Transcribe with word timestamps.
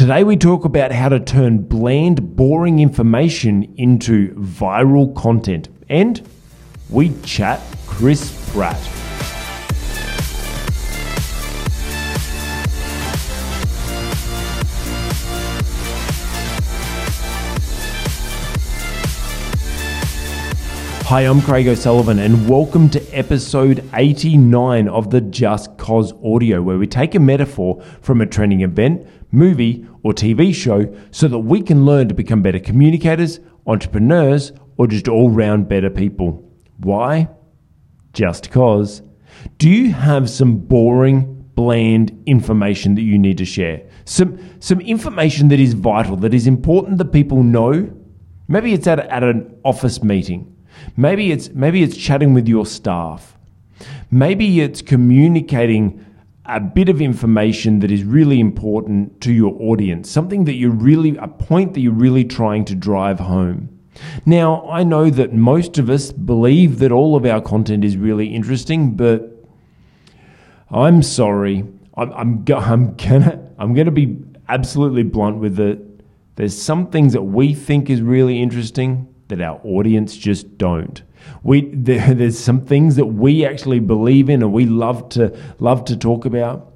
Today, 0.00 0.24
we 0.24 0.38
talk 0.38 0.64
about 0.64 0.92
how 0.92 1.10
to 1.10 1.20
turn 1.20 1.58
bland, 1.58 2.34
boring 2.34 2.78
information 2.78 3.74
into 3.76 4.34
viral 4.34 5.14
content. 5.14 5.68
And 5.90 6.26
we 6.88 7.12
chat 7.20 7.60
Chris 7.86 8.32
Pratt. 8.50 8.80
Hi, 21.10 21.22
I'm 21.22 21.42
Craig 21.42 21.66
O'Sullivan, 21.66 22.20
and 22.20 22.48
welcome 22.48 22.88
to 22.88 23.02
episode 23.08 23.84
89 23.92 24.88
of 24.88 25.10
the 25.10 25.20
justCOS 25.20 26.24
Audio, 26.24 26.62
where 26.62 26.78
we 26.78 26.86
take 26.86 27.14
a 27.14 27.18
metaphor 27.18 27.82
from 28.00 28.22
a 28.22 28.26
trending 28.26 28.60
event, 28.60 29.06
movie, 29.32 29.86
or 30.02 30.12
TV 30.12 30.54
show 30.54 30.94
so 31.10 31.28
that 31.28 31.38
we 31.38 31.62
can 31.62 31.84
learn 31.84 32.08
to 32.08 32.14
become 32.14 32.42
better 32.42 32.58
communicators, 32.58 33.40
entrepreneurs, 33.66 34.52
or 34.76 34.86
just 34.86 35.08
all 35.08 35.30
round 35.30 35.68
better 35.68 35.90
people. 35.90 36.48
Why? 36.78 37.28
Just 38.12 38.50
cause. 38.50 39.02
Do 39.58 39.68
you 39.68 39.92
have 39.92 40.28
some 40.28 40.56
boring, 40.56 41.48
bland 41.54 42.22
information 42.26 42.94
that 42.94 43.02
you 43.02 43.18
need 43.18 43.38
to 43.38 43.44
share? 43.44 43.82
Some, 44.04 44.38
some 44.60 44.80
information 44.80 45.48
that 45.48 45.60
is 45.60 45.74
vital, 45.74 46.16
that 46.16 46.34
is 46.34 46.46
important 46.46 46.98
that 46.98 47.12
people 47.12 47.42
know? 47.42 47.94
Maybe 48.48 48.72
it's 48.72 48.86
at, 48.86 48.98
at 48.98 49.22
an 49.22 49.56
office 49.64 50.02
meeting 50.02 50.56
Maybe 50.96 51.32
it's 51.32 51.50
maybe 51.50 51.82
it's 51.82 51.96
chatting 51.96 52.34
with 52.34 52.48
your 52.48 52.66
staff. 52.66 53.36
Maybe 54.10 54.60
it's 54.60 54.82
communicating 54.82 56.04
a 56.46 56.60
bit 56.60 56.88
of 56.88 57.00
information 57.00 57.80
that 57.80 57.90
is 57.90 58.02
really 58.02 58.40
important 58.40 59.20
to 59.20 59.32
your 59.32 59.54
audience, 59.60 60.10
something 60.10 60.44
that 60.44 60.54
you're 60.54 60.70
really 60.70 61.16
a 61.16 61.28
point 61.28 61.74
that 61.74 61.80
you're 61.80 61.92
really 61.92 62.24
trying 62.24 62.64
to 62.64 62.74
drive 62.74 63.20
home. 63.20 63.68
Now, 64.24 64.68
I 64.68 64.82
know 64.82 65.10
that 65.10 65.32
most 65.32 65.78
of 65.78 65.90
us 65.90 66.12
believe 66.12 66.78
that 66.78 66.92
all 66.92 67.16
of 67.16 67.26
our 67.26 67.40
content 67.40 67.84
is 67.84 67.96
really 67.96 68.28
interesting, 68.34 68.96
but 68.96 69.30
I'm 70.70 71.02
sorry. 71.02 71.64
I'm, 71.94 72.12
I'm, 72.12 72.44
I'm 72.56 72.94
gonna 72.96 73.50
I'm 73.58 73.74
gonna 73.74 73.90
be 73.90 74.16
absolutely 74.48 75.02
blunt 75.02 75.38
with 75.38 75.60
it. 75.60 75.78
There's 76.36 76.60
some 76.60 76.90
things 76.90 77.12
that 77.12 77.22
we 77.22 77.54
think 77.54 77.90
is 77.90 78.00
really 78.00 78.40
interesting 78.40 79.12
that 79.28 79.40
our 79.40 79.60
audience 79.64 80.16
just 80.16 80.56
don't. 80.56 81.02
We 81.42 81.70
there, 81.72 82.14
there's 82.14 82.38
some 82.38 82.64
things 82.64 82.96
that 82.96 83.06
we 83.06 83.44
actually 83.44 83.80
believe 83.80 84.28
in 84.30 84.42
and 84.42 84.52
we 84.52 84.66
love 84.66 85.08
to 85.10 85.36
love 85.58 85.84
to 85.86 85.96
talk 85.96 86.24
about 86.24 86.70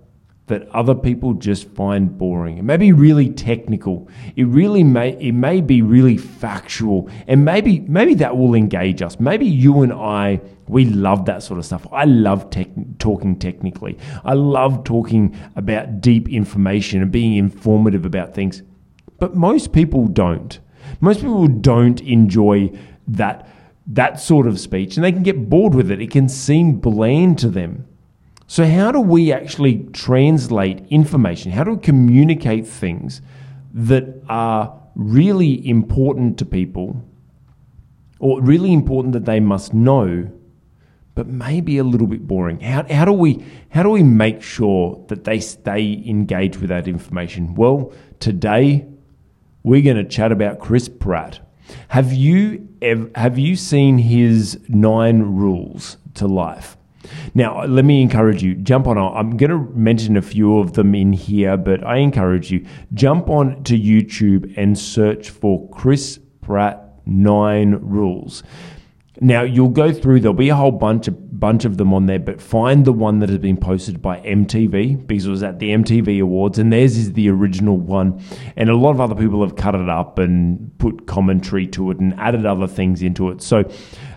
that 0.46 0.68
other 0.70 0.94
people 0.94 1.32
just 1.32 1.66
find 1.70 2.18
boring. 2.18 2.58
It 2.58 2.64
may 2.64 2.76
be 2.76 2.92
really 2.92 3.30
technical. 3.30 4.08
It 4.36 4.44
really 4.44 4.84
may 4.84 5.12
it 5.18 5.32
may 5.32 5.60
be 5.60 5.80
really 5.80 6.18
factual, 6.18 7.08
and 7.26 7.44
maybe 7.44 7.80
maybe 7.80 8.14
that 8.14 8.36
will 8.36 8.54
engage 8.54 9.00
us. 9.00 9.18
Maybe 9.18 9.46
you 9.46 9.82
and 9.82 9.92
I 9.92 10.40
we 10.68 10.86
love 10.86 11.26
that 11.26 11.42
sort 11.42 11.58
of 11.58 11.66
stuff. 11.66 11.86
I 11.92 12.04
love 12.04 12.50
tech, 12.50 12.68
talking 12.98 13.38
technically. 13.38 13.98
I 14.24 14.34
love 14.34 14.84
talking 14.84 15.36
about 15.56 16.00
deep 16.00 16.28
information 16.28 17.02
and 17.02 17.10
being 17.10 17.36
informative 17.36 18.04
about 18.04 18.34
things. 18.34 18.62
But 19.18 19.34
most 19.34 19.72
people 19.72 20.08
don't. 20.08 20.58
Most 21.00 21.20
people 21.20 21.48
don't 21.48 22.00
enjoy 22.00 22.70
that 23.08 23.48
that 23.86 24.18
sort 24.18 24.46
of 24.46 24.58
speech 24.58 24.96
and 24.96 25.04
they 25.04 25.12
can 25.12 25.22
get 25.22 25.48
bored 25.48 25.74
with 25.74 25.90
it. 25.90 26.00
It 26.00 26.10
can 26.10 26.28
seem 26.28 26.78
bland 26.78 27.38
to 27.40 27.48
them. 27.48 27.86
So, 28.46 28.66
how 28.66 28.92
do 28.92 29.00
we 29.00 29.32
actually 29.32 29.86
translate 29.92 30.86
information? 30.90 31.52
How 31.52 31.64
do 31.64 31.72
we 31.72 31.80
communicate 31.80 32.66
things 32.66 33.22
that 33.72 34.22
are 34.28 34.80
really 34.94 35.66
important 35.68 36.38
to 36.38 36.44
people 36.44 37.02
or 38.18 38.40
really 38.42 38.72
important 38.72 39.12
that 39.14 39.24
they 39.24 39.40
must 39.40 39.74
know, 39.74 40.30
but 41.14 41.26
maybe 41.26 41.78
a 41.78 41.84
little 41.84 42.06
bit 42.06 42.26
boring? 42.26 42.60
How, 42.60 42.84
how, 42.88 43.06
do, 43.06 43.12
we, 43.12 43.44
how 43.70 43.82
do 43.82 43.90
we 43.90 44.02
make 44.02 44.42
sure 44.42 45.04
that 45.08 45.24
they 45.24 45.40
stay 45.40 46.04
engaged 46.06 46.56
with 46.58 46.68
that 46.68 46.86
information? 46.86 47.54
Well, 47.54 47.92
today 48.20 48.86
we're 49.62 49.82
going 49.82 49.96
to 49.96 50.04
chat 50.04 50.32
about 50.32 50.58
Chris 50.58 50.88
Pratt. 50.88 51.40
Have 51.88 52.12
you 52.12 52.68
ever, 52.82 53.10
have 53.14 53.38
you 53.38 53.56
seen 53.56 53.98
his 53.98 54.58
nine 54.68 55.22
rules 55.22 55.96
to 56.14 56.26
life? 56.26 56.76
Now, 57.34 57.64
let 57.64 57.84
me 57.84 58.00
encourage 58.02 58.42
you, 58.42 58.54
jump 58.54 58.86
on. 58.86 58.96
I'm 58.98 59.36
going 59.36 59.50
to 59.50 59.58
mention 59.74 60.16
a 60.16 60.22
few 60.22 60.58
of 60.58 60.72
them 60.72 60.94
in 60.94 61.12
here, 61.12 61.56
but 61.56 61.84
I 61.84 61.96
encourage 61.96 62.50
you, 62.50 62.66
jump 62.94 63.28
on 63.28 63.62
to 63.64 63.78
YouTube 63.78 64.54
and 64.56 64.78
search 64.78 65.30
for 65.30 65.68
Chris 65.70 66.18
Pratt 66.40 67.00
Nine 67.06 67.74
Rules. 67.82 68.42
Now 69.20 69.42
you'll 69.42 69.68
go 69.68 69.92
through. 69.92 70.20
There'll 70.20 70.34
be 70.34 70.48
a 70.48 70.56
whole 70.56 70.72
bunch 70.72 71.06
of 71.06 71.38
bunch 71.38 71.64
of 71.64 71.76
them 71.76 71.92
on 71.92 72.06
there, 72.06 72.18
but 72.18 72.40
find 72.40 72.84
the 72.84 72.92
one 72.92 73.20
that 73.20 73.28
has 73.28 73.38
been 73.38 73.56
posted 73.56 74.02
by 74.02 74.18
MTV 74.20 75.06
because 75.06 75.26
it 75.26 75.30
was 75.30 75.42
at 75.42 75.58
the 75.58 75.70
MTV 75.70 76.20
Awards, 76.20 76.58
and 76.58 76.72
theirs 76.72 76.96
is 76.96 77.12
the 77.12 77.28
original 77.28 77.76
one. 77.76 78.20
And 78.56 78.70
a 78.70 78.74
lot 78.74 78.90
of 78.90 79.00
other 79.00 79.14
people 79.14 79.42
have 79.42 79.54
cut 79.56 79.74
it 79.74 79.88
up 79.88 80.18
and 80.18 80.76
put 80.78 81.06
commentary 81.06 81.66
to 81.68 81.90
it 81.90 81.98
and 81.98 82.18
added 82.18 82.44
other 82.44 82.66
things 82.66 83.02
into 83.02 83.30
it. 83.30 83.40
So 83.42 83.70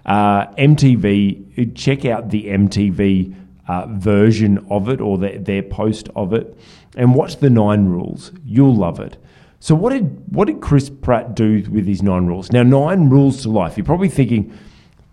uh, 0.05 0.47
MTV, 0.55 1.75
check 1.75 2.05
out 2.05 2.29
the 2.29 2.45
MTV 2.45 3.35
uh, 3.67 3.85
version 3.87 4.65
of 4.69 4.89
it 4.89 4.99
or 5.01 5.17
the, 5.17 5.37
their 5.37 5.63
post 5.63 6.09
of 6.15 6.33
it, 6.33 6.57
and 6.95 7.13
watch 7.13 7.37
the 7.37 7.49
Nine 7.49 7.85
Rules. 7.85 8.31
You'll 8.43 8.75
love 8.75 8.99
it. 8.99 9.17
So 9.59 9.75
what 9.75 9.91
did 9.91 10.23
what 10.33 10.45
did 10.45 10.61
Chris 10.61 10.89
Pratt 10.89 11.35
do 11.35 11.63
with 11.69 11.87
his 11.87 12.03
nine 12.03 12.27
rules? 12.27 12.51
Now 12.51 12.63
nine 12.63 13.09
rules 13.09 13.41
to 13.41 13.49
life. 13.49 13.75
You're 13.75 13.85
probably 13.85 14.09
thinking 14.09 14.55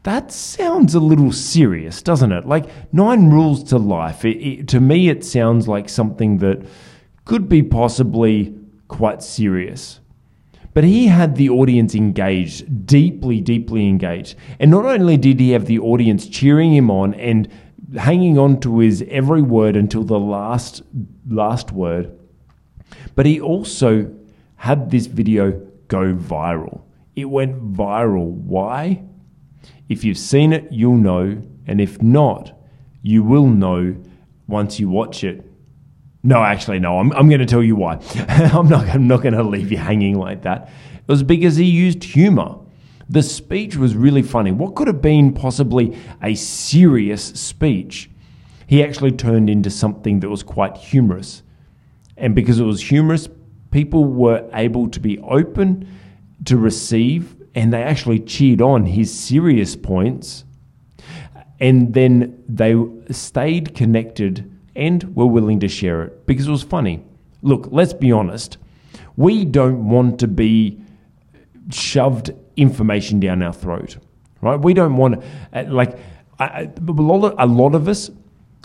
that 0.04 0.30
sounds 0.30 0.94
a 0.94 1.00
little 1.00 1.32
serious, 1.32 2.02
doesn't 2.02 2.30
it? 2.30 2.46
Like 2.46 2.66
nine 2.92 3.30
rules 3.30 3.64
to 3.64 3.78
life. 3.78 4.24
It, 4.24 4.36
it, 4.36 4.68
to 4.68 4.80
me, 4.80 5.08
it 5.08 5.24
sounds 5.24 5.66
like 5.66 5.88
something 5.88 6.38
that 6.38 6.64
could 7.24 7.48
be 7.48 7.62
possibly 7.62 8.54
quite 8.86 9.22
serious. 9.22 10.00
But 10.74 10.84
he 10.84 11.06
had 11.06 11.36
the 11.36 11.48
audience 11.48 11.94
engaged, 11.94 12.86
deeply, 12.86 13.40
deeply 13.40 13.88
engaged. 13.88 14.36
And 14.60 14.70
not 14.70 14.84
only 14.84 15.16
did 15.16 15.40
he 15.40 15.52
have 15.52 15.66
the 15.66 15.78
audience 15.78 16.28
cheering 16.28 16.74
him 16.74 16.90
on 16.90 17.14
and 17.14 17.48
hanging 17.96 18.38
on 18.38 18.60
to 18.60 18.80
his 18.80 19.02
every 19.08 19.40
word 19.40 19.74
until 19.74 20.04
the 20.04 20.18
last 20.18 20.82
last 21.26 21.72
word, 21.72 22.18
but 23.14 23.24
he 23.24 23.40
also 23.40 24.12
had 24.56 24.90
this 24.90 25.06
video 25.06 25.52
go 25.88 26.14
viral. 26.14 26.82
It 27.16 27.26
went 27.26 27.72
viral. 27.72 28.26
Why? 28.26 29.04
If 29.88 30.04
you've 30.04 30.18
seen 30.18 30.52
it, 30.52 30.70
you'll 30.70 30.96
know, 30.96 31.42
and 31.66 31.80
if 31.80 32.02
not, 32.02 32.58
you 33.02 33.22
will 33.22 33.46
know 33.46 33.96
once 34.46 34.80
you 34.80 34.88
watch 34.88 35.24
it. 35.24 35.44
No, 36.22 36.42
actually, 36.42 36.78
no. 36.78 36.98
I'm, 36.98 37.12
I'm 37.12 37.28
going 37.28 37.40
to 37.40 37.46
tell 37.46 37.62
you 37.62 37.76
why. 37.76 38.00
I'm 38.28 38.68
not. 38.68 38.88
I'm 38.88 39.06
not 39.06 39.22
going 39.22 39.34
to 39.34 39.42
leave 39.42 39.70
you 39.70 39.76
hanging 39.76 40.18
like 40.18 40.42
that. 40.42 40.70
It 40.94 41.08
was 41.08 41.22
because 41.22 41.56
he 41.56 41.64
used 41.64 42.02
humor. 42.02 42.56
The 43.10 43.22
speech 43.22 43.76
was 43.76 43.94
really 43.94 44.22
funny. 44.22 44.50
What 44.50 44.74
could 44.74 44.86
have 44.86 45.02
been 45.02 45.34
possibly 45.34 45.98
a 46.22 46.34
serious 46.34 47.22
speech, 47.22 48.10
he 48.66 48.82
actually 48.82 49.12
turned 49.12 49.50
into 49.50 49.68
something 49.68 50.20
that 50.20 50.30
was 50.30 50.42
quite 50.42 50.78
humorous. 50.78 51.42
And 52.16 52.34
because 52.34 52.58
it 52.58 52.64
was 52.64 52.80
humorous, 52.80 53.28
people 53.70 54.06
were 54.06 54.48
able 54.54 54.88
to 54.88 55.00
be 55.00 55.18
open 55.18 55.86
to 56.46 56.56
receive 56.56 57.36
and 57.54 57.72
they 57.72 57.82
actually 57.82 58.20
cheered 58.20 58.60
on 58.60 58.86
his 58.86 59.12
serious 59.12 59.76
points. 59.76 60.44
And 61.60 61.94
then 61.94 62.42
they 62.48 62.74
stayed 63.10 63.74
connected 63.74 64.50
and 64.74 65.14
were 65.14 65.26
willing 65.26 65.60
to 65.60 65.68
share 65.68 66.02
it 66.02 66.26
because 66.26 66.48
it 66.48 66.50
was 66.50 66.62
funny. 66.62 67.04
Look, 67.42 67.68
let's 67.70 67.92
be 67.92 68.10
honest. 68.10 68.58
We 69.16 69.44
don't 69.44 69.88
want 69.88 70.18
to 70.20 70.28
be 70.28 70.80
shoved 71.70 72.32
information 72.56 73.20
down 73.20 73.42
our 73.42 73.52
throat, 73.52 73.98
right? 74.40 74.58
We 74.58 74.74
don't 74.74 74.96
want 74.96 75.20
to, 75.20 75.26
uh, 75.52 75.72
like, 75.72 75.96
a 76.40 76.68
lot, 76.86 77.24
of, 77.24 77.34
a 77.38 77.46
lot 77.46 77.74
of 77.74 77.86
us, 77.88 78.10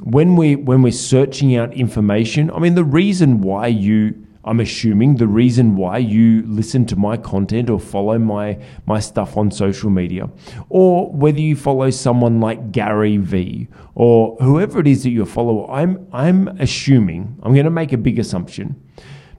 when 0.01 0.35
we 0.35 0.55
when 0.55 0.81
we're 0.81 0.91
searching 0.91 1.55
out 1.55 1.73
information, 1.73 2.49
I 2.51 2.59
mean, 2.59 2.73
the 2.73 2.83
reason 2.83 3.41
why 3.41 3.67
you 3.67 4.25
I'm 4.45 4.61
assuming 4.61 5.15
the 5.15 5.27
reason 5.27 5.75
why 5.75 5.97
you 5.97 6.43
listen 6.43 6.85
to 6.87 6.95
my 6.95 7.17
content 7.17 7.69
or 7.69 7.79
follow 7.79 8.17
my 8.17 8.57
my 8.85 8.99
stuff 8.99 9.35
on 9.35 9.51
social 9.51 9.89
media, 9.89 10.29
or 10.69 11.11
whether 11.11 11.41
you 11.41 11.57
follow 11.57 11.89
someone 11.89 12.39
like 12.39 12.71
Gary 12.71 13.17
Vee 13.17 13.67
or 13.95 14.37
whoever 14.37 14.79
it 14.79 14.87
is 14.87 15.03
that 15.03 15.09
you 15.09 15.25
follow, 15.25 15.67
I'm 15.69 16.07
I'm 16.13 16.47
assuming 16.59 17.37
I'm 17.43 17.53
going 17.53 17.65
to 17.65 17.71
make 17.71 17.91
a 17.91 17.97
big 17.97 18.17
assumption 18.17 18.81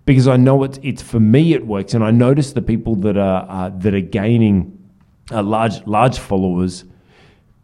because 0.05 0.29
I 0.29 0.37
know 0.37 0.63
it's 0.65 0.79
it's 0.83 1.01
for 1.01 1.21
me 1.21 1.55
it 1.55 1.67
works, 1.67 1.95
and 1.95 2.05
I 2.05 2.11
notice 2.11 2.53
the 2.53 2.63
people 2.63 2.95
that 2.97 3.17
are 3.17 3.47
uh, 3.49 3.71
that 3.79 3.95
are 3.95 4.01
gaining 4.01 4.79
uh, 5.33 5.43
large 5.43 5.87
large 5.87 6.19
followers 6.19 6.85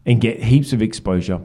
and 0.07 0.19
get 0.19 0.41
heaps 0.41 0.73
of 0.73 0.81
exposure. 0.81 1.41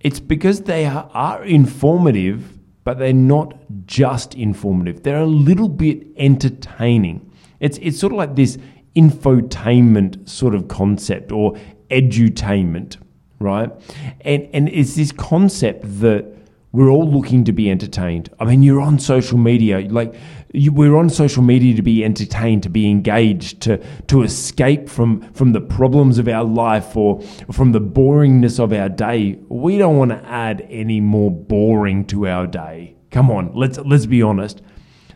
It's 0.00 0.20
because 0.20 0.62
they 0.62 0.86
are, 0.86 1.08
are 1.12 1.44
informative 1.44 2.58
but 2.88 2.98
they're 2.98 3.12
not 3.12 3.67
just 3.88 4.36
informative. 4.36 5.02
They're 5.02 5.18
a 5.18 5.26
little 5.26 5.68
bit 5.68 6.06
entertaining. 6.16 7.28
It's 7.58 7.78
it's 7.78 7.98
sort 7.98 8.12
of 8.12 8.18
like 8.18 8.36
this 8.36 8.56
infotainment 8.94 10.28
sort 10.28 10.54
of 10.54 10.68
concept 10.68 11.32
or 11.32 11.58
edutainment, 11.90 12.98
right? 13.40 13.72
And 14.20 14.48
and 14.52 14.68
it's 14.68 14.94
this 14.94 15.10
concept 15.10 16.00
that 16.00 16.26
we're 16.70 16.90
all 16.90 17.10
looking 17.10 17.44
to 17.44 17.52
be 17.52 17.70
entertained. 17.70 18.28
I 18.38 18.44
mean, 18.44 18.62
you're 18.62 18.80
on 18.80 18.98
social 18.98 19.38
media, 19.38 19.80
like 19.88 20.14
you, 20.52 20.70
we're 20.70 20.96
on 20.96 21.08
social 21.08 21.42
media 21.42 21.74
to 21.74 21.82
be 21.82 22.04
entertained, 22.04 22.62
to 22.64 22.68
be 22.68 22.90
engaged, 22.90 23.62
to 23.62 23.78
to 24.08 24.22
escape 24.22 24.88
from 24.88 25.22
from 25.32 25.52
the 25.52 25.62
problems 25.62 26.18
of 26.18 26.28
our 26.28 26.44
life 26.44 26.94
or 26.94 27.22
from 27.50 27.72
the 27.72 27.80
boringness 27.80 28.60
of 28.60 28.72
our 28.74 28.90
day. 28.90 29.38
We 29.48 29.78
don't 29.78 29.96
want 29.96 30.10
to 30.10 30.22
add 30.26 30.66
any 30.68 31.00
more 31.00 31.30
boring 31.30 32.04
to 32.06 32.28
our 32.28 32.46
day. 32.46 32.97
Come 33.10 33.30
on, 33.30 33.52
let's 33.54 33.78
let's 33.78 34.06
be 34.06 34.22
honest. 34.22 34.62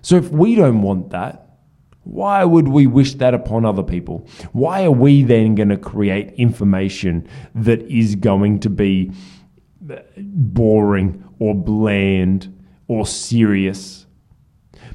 So 0.00 0.16
if 0.16 0.30
we 0.30 0.54
don't 0.54 0.82
want 0.82 1.10
that, 1.10 1.46
why 2.02 2.44
would 2.44 2.68
we 2.68 2.86
wish 2.86 3.14
that 3.14 3.34
upon 3.34 3.64
other 3.64 3.82
people? 3.82 4.26
Why 4.52 4.84
are 4.84 4.90
we 4.90 5.22
then 5.22 5.54
going 5.54 5.68
to 5.68 5.76
create 5.76 6.32
information 6.32 7.28
that 7.54 7.82
is 7.82 8.16
going 8.16 8.60
to 8.60 8.70
be 8.70 9.12
uh, 9.90 9.96
boring 10.16 11.24
or 11.40 11.54
bland 11.54 12.56
or 12.86 13.04
serious. 13.04 14.06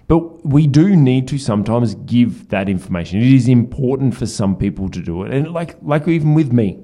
But 0.08 0.46
we 0.46 0.66
do 0.66 0.96
need 0.96 1.28
to 1.28 1.38
sometimes 1.38 1.96
give 1.96 2.48
that 2.50 2.70
information. 2.70 3.20
It 3.20 3.34
is 3.34 3.50
important 3.50 4.16
for 4.16 4.26
some 4.26 4.56
people 4.56 4.88
to 4.90 5.02
do 5.02 5.24
it. 5.24 5.34
And 5.34 5.52
like 5.52 5.76
like 5.82 6.08
even 6.08 6.34
with 6.34 6.54
me, 6.54 6.80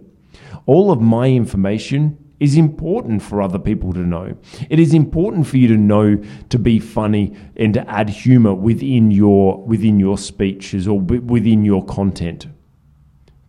all 0.65 0.91
of 0.91 0.99
my 0.99 1.27
information 1.27 2.17
is 2.43 2.57
important 2.57 3.21
for 3.21 3.41
other 3.41 3.57
people 3.57 3.93
to 3.93 3.99
know. 3.99 4.35
It 4.69 4.79
is 4.79 4.93
important 4.93 5.47
for 5.47 5.57
you 5.57 5.67
to 5.69 5.77
know 5.77 6.21
to 6.49 6.59
be 6.59 6.77
funny 6.79 7.33
and 7.55 7.73
to 7.73 7.89
add 7.89 8.09
humor 8.09 8.53
within 8.53 9.11
your 9.11 9.63
within 9.63 9.99
your 9.99 10.17
speeches 10.17 10.87
or 10.87 10.99
within 10.99 11.63
your 11.63 11.85
content. 11.85 12.47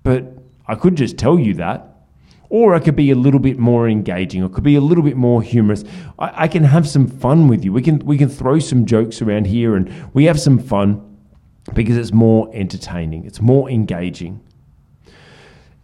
But 0.03 0.39
I 0.67 0.77
could 0.77 0.97
just 0.97 1.19
tell 1.19 1.39
you 1.39 1.55
that 1.55 1.95
or 2.51 2.75
I 2.75 2.79
could 2.79 2.95
be 2.95 3.11
a 3.11 3.17
little 3.17 3.41
bit 3.41 3.59
more 3.59 3.89
engaging, 3.89 4.41
or 4.41 4.49
could 4.49 4.63
be 4.63 4.77
a 4.77 4.81
little 4.81 5.03
bit 5.03 5.17
more 5.17 5.43
humorous. 5.43 5.83
I, 6.21 6.45
I, 6.45 6.49
can 6.49 6.63
have 6.63 6.87
some 6.87 7.09
fun 7.09 7.49
with 7.49 7.65
you. 7.65 7.73
We 7.73 7.83
can 7.83 7.99
we 8.01 8.17
can 8.17 8.29
throw 8.29 8.61
some 8.61 8.87
jokes 8.87 9.21
around 9.21 9.49
here, 9.49 9.75
and 9.75 9.93
we 10.15 10.27
have 10.27 10.39
some 10.39 10.61
fun 10.61 11.19
because 11.73 11.97
it's 11.97 12.13
more 12.13 12.49
entertaining. 12.55 13.25
It's 13.25 13.41
more 13.41 13.69
engaging. 13.69 14.41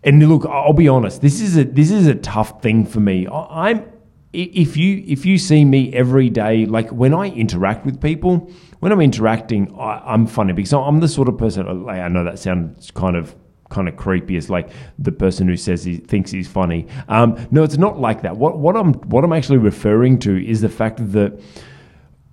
And 0.02 0.26
look, 0.29 0.47
I'll 0.47 0.73
be 0.73 0.88
honest. 0.88 1.20
This 1.20 1.41
is 1.41 1.56
a 1.56 1.64
this 1.64 1.91
is 1.91 2.06
a 2.06 2.14
tough 2.14 2.62
thing 2.62 2.87
for 2.87 3.00
me. 3.00 3.29
I'm 3.31 3.85
if 4.32 4.76
you 4.76 5.02
if 5.06 5.26
you 5.26 5.38
see 5.38 5.64
me 5.64 5.93
every 5.93 6.31
day, 6.31 6.64
like 6.67 6.91
when 6.91 7.12
I 7.12 7.29
interact 7.29 7.85
with 7.85 8.00
people, 8.00 8.50
when 8.79 8.93
I'm 8.93 9.00
interacting, 9.00 9.75
I, 9.79 10.14
am 10.14 10.26
funny 10.26 10.52
because 10.52 10.73
I'm 10.73 11.00
the 11.00 11.08
sort 11.08 11.29
of 11.29 11.37
person. 11.37 11.85
Like, 11.85 12.00
I 12.00 12.08
know 12.08 12.25
that 12.25 12.38
sounds 12.38 12.91
kind 12.93 13.17
of 13.17 13.35
kind 13.70 13.88
of 13.88 13.97
creepy 13.97 14.37
as 14.37 14.50
like 14.50 14.70
the 14.99 15.12
person 15.12 15.47
who 15.47 15.56
says 15.56 15.85
he 15.85 15.97
thinks 15.97 16.31
he's 16.31 16.49
funny. 16.49 16.87
Um, 17.08 17.47
no, 17.50 17.62
it's 17.62 17.79
not 17.79 18.00
like 18.00 18.23
that. 18.23 18.37
What 18.37 18.58
what 18.58 18.76
I'm 18.76 18.94
what 19.11 19.25
I'm 19.25 19.32
actually 19.32 19.58
referring 19.58 20.19
to 20.20 20.44
is 20.44 20.61
the 20.61 20.69
fact 20.69 20.99
that 21.12 21.41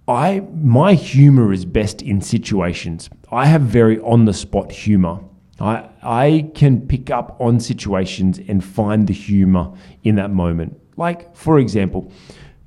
I 0.07 0.41
my 0.53 0.93
humor 0.93 1.51
is 1.51 1.65
best 1.65 2.01
in 2.01 2.21
situations. 2.21 3.09
I 3.31 3.47
have 3.47 3.61
very 3.61 3.99
on 3.99 4.25
the 4.25 4.33
spot 4.33 4.71
humor. 4.71 5.19
I 5.59 5.89
I 6.03 6.51
can 6.53 6.81
pick 6.87 7.09
up 7.09 7.35
on 7.39 7.59
situations 7.59 8.39
and 8.47 8.63
find 8.63 9.07
the 9.07 9.13
humor 9.13 9.73
in 10.03 10.15
that 10.15 10.31
moment. 10.31 10.79
Like 10.97 11.35
for 11.35 11.59
example, 11.59 12.11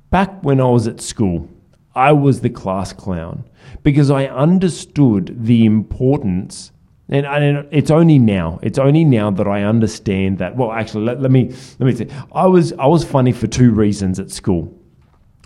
back 0.09 0.43
when 0.43 0.59
I 0.59 0.65
was 0.65 0.87
at 0.87 1.01
school, 1.01 1.49
I 1.95 2.11
was 2.11 2.41
the 2.41 2.49
class 2.49 2.93
clown 2.93 3.43
because 3.83 4.11
I 4.11 4.25
understood 4.25 5.45
the 5.45 5.65
importance 5.65 6.71
and, 7.11 7.25
and, 7.25 7.67
it's 7.71 7.91
only 7.91 8.19
now. 8.19 8.57
It's 8.63 8.79
only 8.79 9.03
now 9.03 9.31
that 9.31 9.45
I 9.45 9.63
understand 9.63 10.37
that. 10.37 10.55
Well, 10.55 10.71
actually, 10.71 11.03
let, 11.03 11.21
let 11.21 11.29
me 11.29 11.53
let 11.77 11.81
me 11.81 11.93
say. 11.93 12.07
I 12.31 12.47
was 12.47 12.71
I 12.73 12.85
was 12.85 13.03
funny 13.03 13.33
for 13.33 13.47
two 13.47 13.71
reasons 13.71 14.17
at 14.17 14.31
school. 14.31 14.73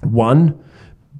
One, 0.03 0.63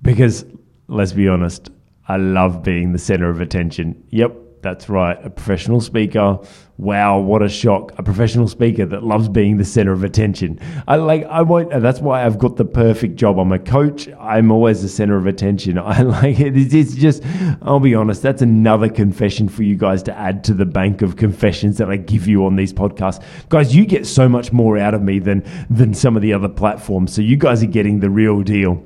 because 0.03 0.45
let's 0.87 1.13
be 1.13 1.27
honest, 1.27 1.71
I 2.07 2.17
love 2.17 2.61
being 2.61 2.91
the 2.91 2.99
center 2.99 3.27
of 3.27 3.41
attention. 3.41 4.03
Yep, 4.09 4.37
that's 4.65 4.89
right. 4.89 5.23
A 5.23 5.29
professional 5.29 5.79
speaker. 5.79 6.39
Wow, 6.79 7.19
what 7.19 7.43
a 7.43 7.47
shock. 7.47 7.93
A 7.99 8.03
professional 8.03 8.47
speaker 8.47 8.83
that 8.87 9.03
loves 9.03 9.29
being 9.29 9.57
the 9.57 9.63
center 9.63 9.91
of 9.91 10.03
attention. 10.03 10.59
I 10.87 10.95
like 10.95 11.23
I 11.25 11.43
won't 11.43 11.69
that's 11.69 11.99
why 11.99 12.25
I've 12.25 12.39
got 12.39 12.55
the 12.55 12.65
perfect 12.65 13.15
job. 13.15 13.37
I'm 13.37 13.51
a 13.51 13.59
coach. 13.59 14.09
I'm 14.19 14.49
always 14.49 14.81
the 14.81 14.89
center 14.89 15.17
of 15.17 15.27
attention. 15.27 15.77
I 15.79 16.01
like 16.01 16.39
it. 16.39 16.57
It's 16.57 16.95
just 16.95 17.21
I'll 17.61 17.79
be 17.79 17.93
honest, 17.93 18.23
that's 18.23 18.41
another 18.41 18.89
confession 18.89 19.49
for 19.49 19.61
you 19.61 19.75
guys 19.75 20.01
to 20.03 20.17
add 20.17 20.43
to 20.45 20.55
the 20.55 20.65
bank 20.65 21.03
of 21.03 21.15
confessions 21.15 21.77
that 21.77 21.91
I 21.91 21.97
give 21.97 22.27
you 22.27 22.43
on 22.47 22.55
these 22.55 22.73
podcasts. 22.73 23.23
Guys, 23.49 23.75
you 23.75 23.85
get 23.85 24.07
so 24.07 24.27
much 24.27 24.51
more 24.51 24.79
out 24.79 24.95
of 24.95 25.03
me 25.03 25.19
than 25.19 25.47
than 25.69 25.93
some 25.93 26.15
of 26.15 26.23
the 26.23 26.33
other 26.33 26.49
platforms. 26.49 27.13
So 27.13 27.21
you 27.21 27.37
guys 27.37 27.61
are 27.61 27.67
getting 27.67 27.99
the 27.99 28.09
real 28.09 28.41
deal. 28.41 28.83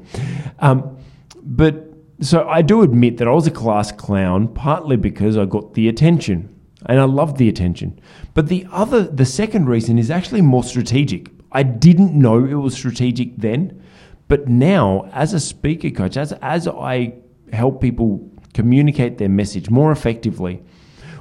Um, 0.59 0.97
but 1.41 1.88
so 2.21 2.48
I 2.48 2.62
do 2.62 2.81
admit 2.81 3.18
that 3.18 3.27
I 3.27 3.31
was 3.31 3.48
a 3.48 3.51
class 3.51 3.92
clown 3.92 4.50
partly 4.50 4.98
because 4.98 5.38
I 5.38 5.45
got 5.45 5.74
the 5.74 5.88
attention 5.88 6.54
and 6.86 7.00
I 7.00 7.06
loved 7.06 7.38
the 7.38 7.50
attention. 7.50 8.00
But 8.33 8.48
the 8.48 8.68
other 8.71 9.04
the 9.04 9.25
second 9.25 9.68
reason 9.68 9.98
is 9.98 10.12
actually 10.12 10.42
more 10.42 10.63
strategic. 10.63 11.30
I 11.51 11.63
didn't 11.63 12.13
know 12.13 12.44
it 12.45 12.54
was 12.54 12.74
strategic 12.74 13.38
then, 13.38 13.81
but 14.27 14.48
now 14.48 15.10
as 15.13 15.33
a 15.33 15.39
speaker 15.39 15.89
coach 15.89 16.18
as 16.18 16.33
as 16.42 16.68
I 16.68 17.13
help 17.54 17.81
people 17.81 18.30
communicate 18.54 19.18
their 19.18 19.30
message 19.30 19.69
more 19.69 19.92
effectively, 19.92 20.62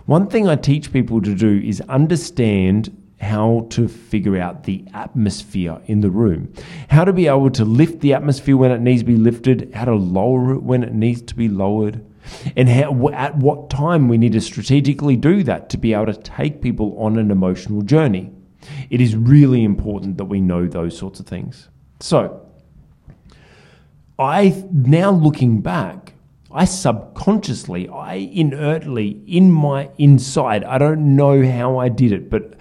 one 0.06 0.26
thing 0.28 0.48
I 0.48 0.56
teach 0.56 0.92
people 0.92 1.20
to 1.22 1.34
do 1.34 1.60
is 1.64 1.80
understand 1.82 2.97
how 3.20 3.66
to 3.70 3.88
figure 3.88 4.38
out 4.38 4.64
the 4.64 4.84
atmosphere 4.94 5.80
in 5.86 6.00
the 6.00 6.10
room, 6.10 6.52
how 6.88 7.04
to 7.04 7.12
be 7.12 7.26
able 7.26 7.50
to 7.50 7.64
lift 7.64 8.00
the 8.00 8.14
atmosphere 8.14 8.56
when 8.56 8.70
it 8.70 8.80
needs 8.80 9.02
to 9.02 9.06
be 9.06 9.16
lifted, 9.16 9.72
how 9.74 9.84
to 9.84 9.94
lower 9.94 10.54
it 10.54 10.62
when 10.62 10.82
it 10.82 10.92
needs 10.92 11.22
to 11.22 11.34
be 11.34 11.48
lowered, 11.48 12.04
and 12.56 12.68
how, 12.68 13.08
at 13.08 13.36
what 13.36 13.70
time 13.70 14.08
we 14.08 14.18
need 14.18 14.32
to 14.32 14.40
strategically 14.40 15.16
do 15.16 15.42
that 15.42 15.68
to 15.70 15.76
be 15.76 15.94
able 15.94 16.06
to 16.06 16.14
take 16.14 16.62
people 16.62 16.96
on 16.98 17.18
an 17.18 17.30
emotional 17.30 17.82
journey. 17.82 18.30
It 18.90 19.00
is 19.00 19.16
really 19.16 19.64
important 19.64 20.16
that 20.18 20.26
we 20.26 20.40
know 20.40 20.66
those 20.66 20.96
sorts 20.96 21.20
of 21.20 21.26
things. 21.26 21.68
So, 22.00 22.46
I 24.18 24.64
now 24.72 25.10
looking 25.10 25.60
back, 25.60 26.14
I 26.50 26.64
subconsciously, 26.64 27.88
I 27.88 28.14
inertly, 28.14 29.22
in 29.26 29.52
my 29.52 29.90
inside, 29.98 30.64
I 30.64 30.78
don't 30.78 31.16
know 31.16 31.44
how 31.44 31.78
I 31.78 31.88
did 31.88 32.12
it, 32.12 32.30
but 32.30 32.54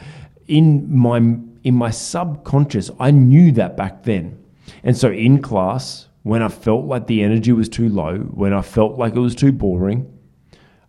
in 0.47 0.95
my 0.95 1.17
in 1.63 1.75
my 1.75 1.89
subconscious, 1.89 2.89
I 2.99 3.11
knew 3.11 3.51
that 3.53 3.75
back 3.75 4.03
then. 4.03 4.43
And 4.83 4.95
so 4.95 5.11
in 5.11 5.41
class, 5.41 6.07
when 6.23 6.41
I 6.41 6.47
felt 6.47 6.85
like 6.85 7.07
the 7.07 7.23
energy 7.23 7.51
was 7.51 7.69
too 7.69 7.89
low, 7.89 8.19
when 8.19 8.53
I 8.53 8.61
felt 8.61 8.97
like 8.97 9.15
it 9.15 9.19
was 9.19 9.35
too 9.35 9.51
boring, 9.51 10.11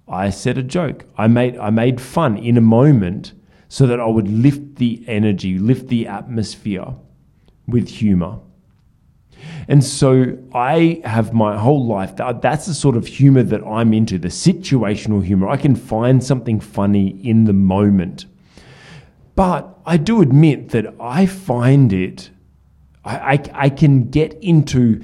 I 0.07 0.31
said 0.31 0.59
a 0.59 0.63
joke. 0.63 1.05
I 1.17 1.27
made 1.27 1.57
I 1.59 1.71
made 1.71 2.01
fun 2.01 2.37
in 2.37 2.57
a 2.57 2.63
moment 2.63 3.33
so 3.69 3.87
that 3.87 4.01
I 4.01 4.07
would 4.07 4.29
lift 4.29 4.77
the 4.77 5.05
energy, 5.07 5.59
lift 5.59 5.89
the 5.89 6.07
atmosphere 6.07 6.95
with 7.67 7.89
humor. 7.89 8.39
And 9.69 9.85
so 9.85 10.39
I 10.55 11.01
have 11.05 11.33
my 11.33 11.59
whole 11.59 11.87
life, 11.87 12.17
that's 12.17 12.67
the 12.67 12.75
sort 12.75 12.97
of 12.97 13.07
humor 13.07 13.43
that 13.43 13.63
I'm 13.65 13.93
into, 13.93 14.19
the 14.19 14.29
situational 14.29 15.23
humor. 15.23 15.49
I 15.49 15.57
can 15.57 15.77
find 15.77 16.25
something 16.25 16.59
funny 16.59 17.09
in 17.23 17.45
the 17.45 17.53
moment. 17.53 18.27
But 19.39 19.79
I 19.87 19.99
do 19.99 20.21
admit 20.21 20.71
that 20.71 20.97
I 20.99 21.25
find 21.27 21.93
it, 21.93 22.31
I, 23.05 23.35
I, 23.35 23.43
I 23.55 23.69
can 23.71 24.11
get 24.11 24.35
into 24.43 25.01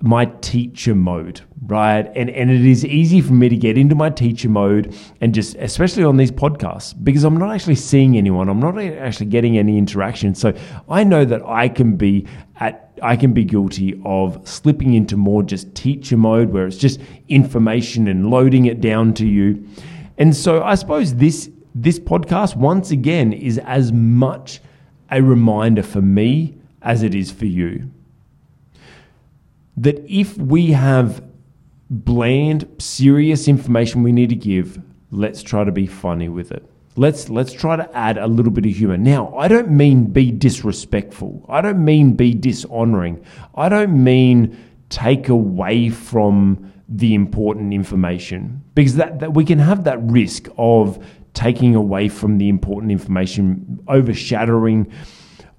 my 0.00 0.24
teacher 0.24 0.96
mode, 0.96 1.42
right? 1.66 2.10
And 2.16 2.28
and 2.28 2.50
it 2.50 2.64
is 2.64 2.84
easy 2.84 3.20
for 3.20 3.34
me 3.34 3.48
to 3.48 3.56
get 3.56 3.78
into 3.78 3.94
my 3.94 4.10
teacher 4.10 4.48
mode 4.48 4.92
and 5.20 5.32
just 5.32 5.54
especially 5.54 6.02
on 6.02 6.16
these 6.16 6.32
podcasts 6.32 6.92
because 7.04 7.22
I'm 7.22 7.36
not 7.36 7.54
actually 7.54 7.76
seeing 7.76 8.16
anyone. 8.16 8.48
I'm 8.48 8.58
not 8.58 8.76
actually 8.80 9.26
getting 9.26 9.56
any 9.56 9.78
interaction. 9.78 10.34
So 10.34 10.52
I 10.88 11.04
know 11.04 11.24
that 11.24 11.46
I 11.46 11.68
can 11.68 11.94
be 11.94 12.26
at 12.56 12.98
I 13.00 13.14
can 13.14 13.32
be 13.32 13.44
guilty 13.44 14.02
of 14.04 14.40
slipping 14.44 14.94
into 14.94 15.16
more 15.16 15.44
just 15.44 15.72
teacher 15.76 16.16
mode 16.16 16.50
where 16.50 16.66
it's 16.66 16.78
just 16.78 16.98
information 17.28 18.08
and 18.08 18.28
loading 18.28 18.66
it 18.66 18.80
down 18.80 19.14
to 19.14 19.24
you. 19.24 19.64
And 20.18 20.34
so 20.34 20.64
I 20.64 20.74
suppose 20.74 21.14
this 21.14 21.48
this 21.74 21.98
podcast, 21.98 22.56
once 22.56 22.90
again, 22.90 23.32
is 23.32 23.58
as 23.58 23.92
much 23.92 24.60
a 25.10 25.22
reminder 25.22 25.82
for 25.82 26.02
me 26.02 26.54
as 26.82 27.02
it 27.02 27.14
is 27.14 27.30
for 27.30 27.46
you. 27.46 27.90
That 29.76 30.04
if 30.06 30.36
we 30.36 30.72
have 30.72 31.22
bland, 31.88 32.68
serious 32.78 33.48
information 33.48 34.02
we 34.02 34.12
need 34.12 34.30
to 34.30 34.36
give, 34.36 34.80
let's 35.10 35.42
try 35.42 35.64
to 35.64 35.72
be 35.72 35.86
funny 35.86 36.28
with 36.28 36.52
it. 36.52 36.68
Let's 36.94 37.30
let's 37.30 37.54
try 37.54 37.76
to 37.76 37.96
add 37.96 38.18
a 38.18 38.26
little 38.26 38.52
bit 38.52 38.66
of 38.66 38.72
humor. 38.72 38.98
Now, 38.98 39.34
I 39.34 39.48
don't 39.48 39.70
mean 39.70 40.04
be 40.04 40.30
disrespectful. 40.30 41.46
I 41.48 41.62
don't 41.62 41.82
mean 41.82 42.12
be 42.14 42.34
dishonoring. 42.34 43.24
I 43.54 43.70
don't 43.70 44.04
mean 44.04 44.58
take 44.90 45.30
away 45.30 45.88
from 45.88 46.70
the 46.86 47.14
important 47.14 47.72
information 47.72 48.62
because 48.74 48.96
that, 48.96 49.20
that 49.20 49.32
we 49.32 49.46
can 49.46 49.58
have 49.58 49.84
that 49.84 50.02
risk 50.02 50.48
of 50.58 51.02
taking 51.34 51.74
away 51.74 52.08
from 52.08 52.38
the 52.38 52.48
important 52.48 52.92
information, 52.92 53.80
overshadowing, 53.88 54.90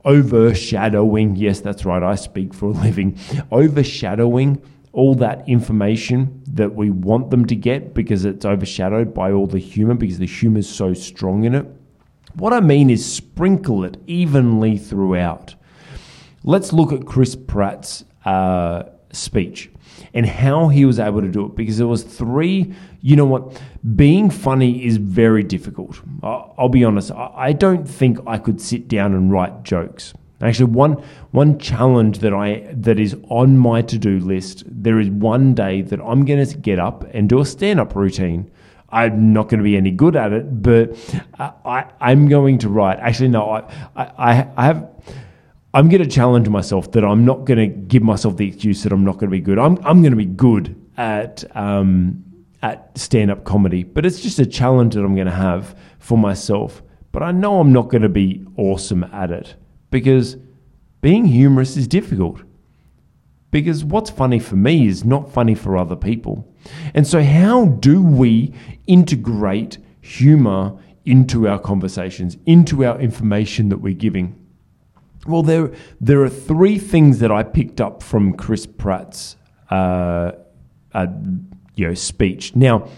overshadowing. 0.05 1.35
Yes, 1.35 1.61
that's 1.61 1.85
right. 1.85 2.03
I 2.03 2.15
speak 2.15 2.53
for 2.53 2.67
a 2.67 2.73
living. 2.83 3.17
Overshadowing 3.51 4.61
all 4.91 5.15
that 5.15 5.47
information 5.49 6.43
that 6.47 6.75
we 6.75 6.89
want 6.91 7.31
them 7.31 7.45
to 7.47 7.55
get 7.55 7.95
because 7.95 8.25
it's 8.25 8.45
overshadowed 8.45 9.13
by 9.13 9.31
all 9.31 9.47
the 9.47 9.57
humor 9.57 9.95
because 9.95 10.19
the 10.19 10.27
humor 10.27 10.59
is 10.59 10.69
so 10.69 10.93
strong 10.93 11.43
in 11.45 11.55
it. 11.55 11.65
What 12.35 12.53
I 12.53 12.59
mean 12.59 12.89
is 12.89 13.03
sprinkle 13.03 13.83
it 13.83 13.97
evenly 14.07 14.77
throughout. 14.77 15.55
Let's 16.43 16.73
look 16.73 16.91
at 16.91 17.05
Chris 17.05 17.35
Pratt's 17.35 18.05
uh, 18.25 18.83
speech 19.11 19.71
and 20.13 20.25
how 20.25 20.67
he 20.67 20.85
was 20.85 20.99
able 20.99 21.21
to 21.21 21.27
do 21.27 21.45
it. 21.45 21.55
Because 21.55 21.77
there 21.77 21.87
was 21.87 22.03
three 22.03 22.73
you 23.01 23.17
know 23.17 23.25
what 23.25 23.61
being 23.95 24.29
funny 24.29 24.85
is 24.85 24.97
very 24.97 25.43
difficult. 25.43 26.01
I'll 26.23 26.69
be 26.69 26.83
honest 26.83 27.11
i 27.11 27.51
don't 27.51 27.85
think 27.85 28.17
i 28.25 28.37
could 28.37 28.61
sit 28.61 28.87
down 28.87 29.13
and 29.13 29.31
write 29.31 29.63
jokes. 29.63 30.13
Actually 30.41 30.71
one 30.71 30.93
one 31.31 31.59
challenge 31.59 32.19
that 32.19 32.33
i 32.33 32.65
that 32.71 32.99
is 32.99 33.15
on 33.29 33.57
my 33.57 33.81
to-do 33.81 34.19
list 34.19 34.63
there 34.65 34.99
is 34.99 35.09
one 35.09 35.53
day 35.53 35.81
that 35.81 35.99
i'm 36.01 36.25
going 36.25 36.45
to 36.45 36.57
get 36.57 36.79
up 36.79 37.03
and 37.13 37.29
do 37.29 37.39
a 37.39 37.45
stand-up 37.45 37.95
routine. 37.95 38.49
I'm 38.89 39.33
not 39.33 39.49
going 39.49 39.57
to 39.57 39.63
be 39.63 39.75
any 39.75 39.89
good 39.89 40.15
at 40.15 40.33
it, 40.33 40.61
but 40.61 40.95
I, 41.39 41.85
I'm 41.99 42.27
going 42.27 42.59
to 42.59 42.69
write. 42.69 42.99
Actually, 42.99 43.29
no, 43.29 43.49
I, 43.49 43.63
I, 43.95 44.47
I 44.55 44.65
have 44.65 44.87
I'm 45.75 45.89
going 45.89 46.03
to 46.03 46.09
challenge 46.09 46.47
myself 46.49 46.91
that 46.91 47.03
I'm 47.03 47.25
not 47.25 47.45
going 47.45 47.57
to 47.57 47.67
give 47.67 48.03
myself 48.03 48.37
the 48.37 48.47
excuse 48.47 48.83
that 48.83 48.93
I'm 48.93 49.03
not 49.03 49.13
going 49.13 49.29
to 49.29 49.35
be 49.35 49.41
good. 49.41 49.57
I'm, 49.57 49.77
I'm 49.83 50.01
going 50.01 50.11
to 50.11 50.17
be 50.17 50.25
good 50.25 50.79
at, 50.97 51.43
um, 51.57 52.23
at 52.61 52.95
stand 52.95 53.31
up 53.31 53.43
comedy, 53.43 53.83
but 53.83 54.05
it's 54.05 54.21
just 54.21 54.37
a 54.37 54.45
challenge 54.45 54.93
that 54.93 55.03
I'm 55.03 55.15
going 55.15 55.25
to 55.25 55.33
have 55.33 55.75
for 55.97 56.17
myself. 56.17 56.83
But 57.11 57.23
I 57.23 57.31
know 57.31 57.59
I'm 57.59 57.73
not 57.73 57.89
going 57.89 58.03
to 58.03 58.09
be 58.09 58.45
awesome 58.55 59.03
at 59.05 59.31
it 59.31 59.55
because 59.89 60.37
being 61.01 61.25
humorous 61.25 61.75
is 61.75 61.87
difficult. 61.87 62.41
Because 63.49 63.83
what's 63.83 64.09
funny 64.09 64.39
for 64.39 64.55
me 64.55 64.87
is 64.87 65.03
not 65.03 65.31
funny 65.31 65.53
for 65.53 65.77
other 65.77 65.95
people. 65.95 66.51
And 66.95 67.05
so, 67.05 67.21
how 67.21 67.65
do 67.65 68.01
we 68.01 68.51
integrate 68.87 69.77
humor 70.01 70.75
into 71.05 71.47
our 71.47 71.59
conversations, 71.59 72.37
into 72.47 72.83
our 72.83 72.99
information 72.99 73.69
that 73.69 73.77
we're 73.77 73.93
giving? 73.93 74.42
Well, 75.25 75.43
there 75.43 75.71
there 76.01 76.21
are 76.23 76.29
three 76.29 76.77
things 76.77 77.19
that 77.19 77.31
I 77.31 77.43
picked 77.43 77.79
up 77.79 78.03
from 78.03 78.33
Chris 78.33 78.65
Pratt's 78.65 79.37
uh, 79.71 80.33
uh, 80.93 81.07
you 81.75 81.87
know 81.87 81.93
speech. 81.93 82.55
Now, 82.55 82.89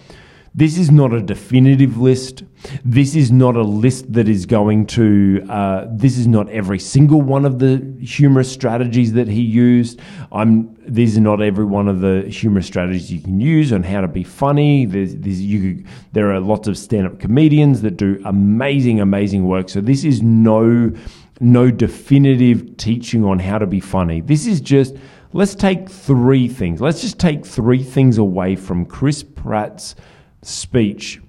this 0.56 0.78
is 0.78 0.90
not 0.90 1.14
a 1.14 1.22
definitive 1.22 1.98
list. 1.98 2.44
This 2.84 3.16
is 3.16 3.32
not 3.32 3.56
a 3.56 3.62
list 3.62 4.12
that 4.14 4.28
is 4.28 4.46
going 4.46 4.88
to. 4.88 5.46
Uh, 5.48 5.86
this 5.92 6.18
is 6.18 6.26
not 6.26 6.50
every 6.50 6.80
single 6.80 7.22
one 7.22 7.46
of 7.46 7.60
the 7.60 7.96
humorous 8.02 8.52
strategies 8.52 9.14
that 9.14 9.28
he 9.28 9.42
used. 9.42 10.00
I'm. 10.32 10.76
These 10.88 11.18
are 11.18 11.22
not 11.22 11.42
every 11.42 11.66
one 11.66 11.88
of 11.88 12.00
the 12.00 12.22
humorous 12.22 12.66
strategies 12.66 13.12
you 13.12 13.22
can 13.22 13.40
use 13.40 13.72
on 13.72 13.84
how 13.84 14.02
to 14.02 14.08
be 14.08 14.24
funny. 14.24 14.86
There's, 14.86 15.16
there's 15.16 15.42
you. 15.42 15.84
There 16.14 16.32
are 16.32 16.40
lots 16.40 16.68
of 16.68 16.78
stand-up 16.78 17.20
comedians 17.20 17.82
that 17.82 17.98
do 17.98 18.20
amazing, 18.26 19.00
amazing 19.00 19.46
work. 19.46 19.70
So 19.70 19.82
this 19.82 20.04
is 20.04 20.24
no 20.24 20.92
no 21.40 21.70
definitive 21.70 22.78
teaching 22.78 23.24
on 23.26 23.40
how 23.40 23.58
to 23.58 23.68
be 23.68 23.80
funny. 23.80 24.22
This 24.22 24.48
is 24.48 24.62
just 24.62 24.96
let's 25.34 25.56
take 25.56 25.90
three 25.90 26.48
things. 26.48 26.82
Let's 26.82 27.02
just 27.02 27.20
take 27.20 27.46
three 27.46 27.84
things 27.84 28.18
away 28.18 28.56
from 28.56 28.86
Chris 28.86 29.24
Pratt's 29.24 29.96
speech 30.42 31.22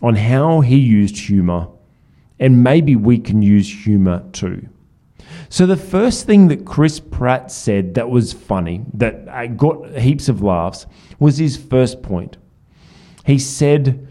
on 0.00 0.16
how 0.16 0.60
he 0.60 0.76
used 0.76 1.16
humor, 1.16 1.68
and 2.38 2.62
maybe 2.62 2.96
we 2.96 3.18
can 3.18 3.42
use 3.42 3.84
humor 3.84 4.24
too. 4.32 4.68
So, 5.48 5.66
the 5.66 5.76
first 5.76 6.26
thing 6.26 6.48
that 6.48 6.64
Chris 6.64 6.98
Pratt 6.98 7.52
said 7.52 7.94
that 7.94 8.08
was 8.08 8.32
funny, 8.32 8.84
that 8.94 9.28
uh, 9.28 9.46
got 9.48 9.98
heaps 9.98 10.28
of 10.28 10.42
laughs, 10.42 10.86
was 11.18 11.36
his 11.36 11.56
first 11.56 12.02
point. 12.02 12.38
He 13.26 13.38
said, 13.38 14.08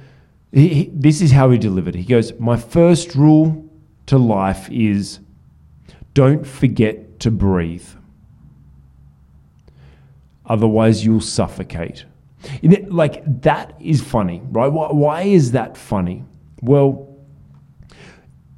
he, 0.52 0.90
This 0.94 1.22
is 1.22 1.32
how 1.32 1.50
he 1.50 1.58
delivered. 1.58 1.96
He 1.96 2.04
goes, 2.04 2.34
My 2.40 2.58
first 2.58 3.16
rule 3.16 3.68
to 4.06 4.18
life 4.18 4.70
is 4.72 5.20
don't 6.14 6.46
forget 6.46 7.20
to 7.22 7.32
breathe. 7.32 7.88
Otherwise, 10.46 11.06
you'll 11.06 11.22
suffocate. 11.22 12.06
Like, 12.62 13.42
that 13.44 13.76
is 13.80 14.02
funny, 14.02 14.42
right? 14.46 14.68
Why 14.68 15.22
is 15.22 15.52
that 15.52 15.78
funny? 15.78 16.26
Well, 16.62 17.12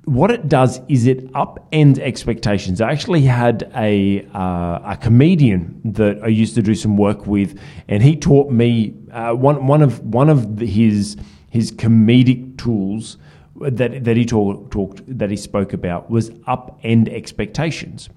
what 0.06 0.32
it 0.32 0.50
does 0.50 0.82
is 0.90 1.08
it 1.08 1.32
upends 1.34 2.00
expectations. 2.00 2.82
I 2.82 2.92
actually 2.92 3.22
had 3.22 3.72
a 3.76 4.26
uh, 4.34 4.80
a 4.84 4.98
comedian 5.00 5.80
that 5.86 6.22
I 6.24 6.28
used 6.28 6.56
to 6.56 6.62
do 6.62 6.76
some 6.76 6.98
work 6.98 7.26
with, 7.26 7.58
and 7.88 8.04
he 8.04 8.16
taught 8.16 8.52
me 8.52 8.96
uh, 9.12 9.34
one 9.34 9.66
one 9.66 9.82
of 9.82 10.02
one 10.02 10.30
of 10.30 10.60
his 10.60 11.16
his 11.50 11.72
comedic 11.72 12.58
tools 12.58 13.18
that, 13.62 14.04
that 14.04 14.18
he 14.18 14.26
talk, 14.26 14.72
talked 14.72 15.02
that 15.08 15.30
he 15.30 15.38
spoke 15.38 15.74
about 15.74 16.10
was 16.10 16.32
upend 16.48 17.10
expectations. 17.10 18.10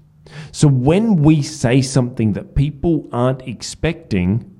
So 0.51 0.67
when 0.67 1.17
we 1.17 1.41
say 1.41 1.81
something 1.81 2.33
that 2.33 2.55
people 2.55 3.07
aren't 3.11 3.47
expecting, 3.47 4.53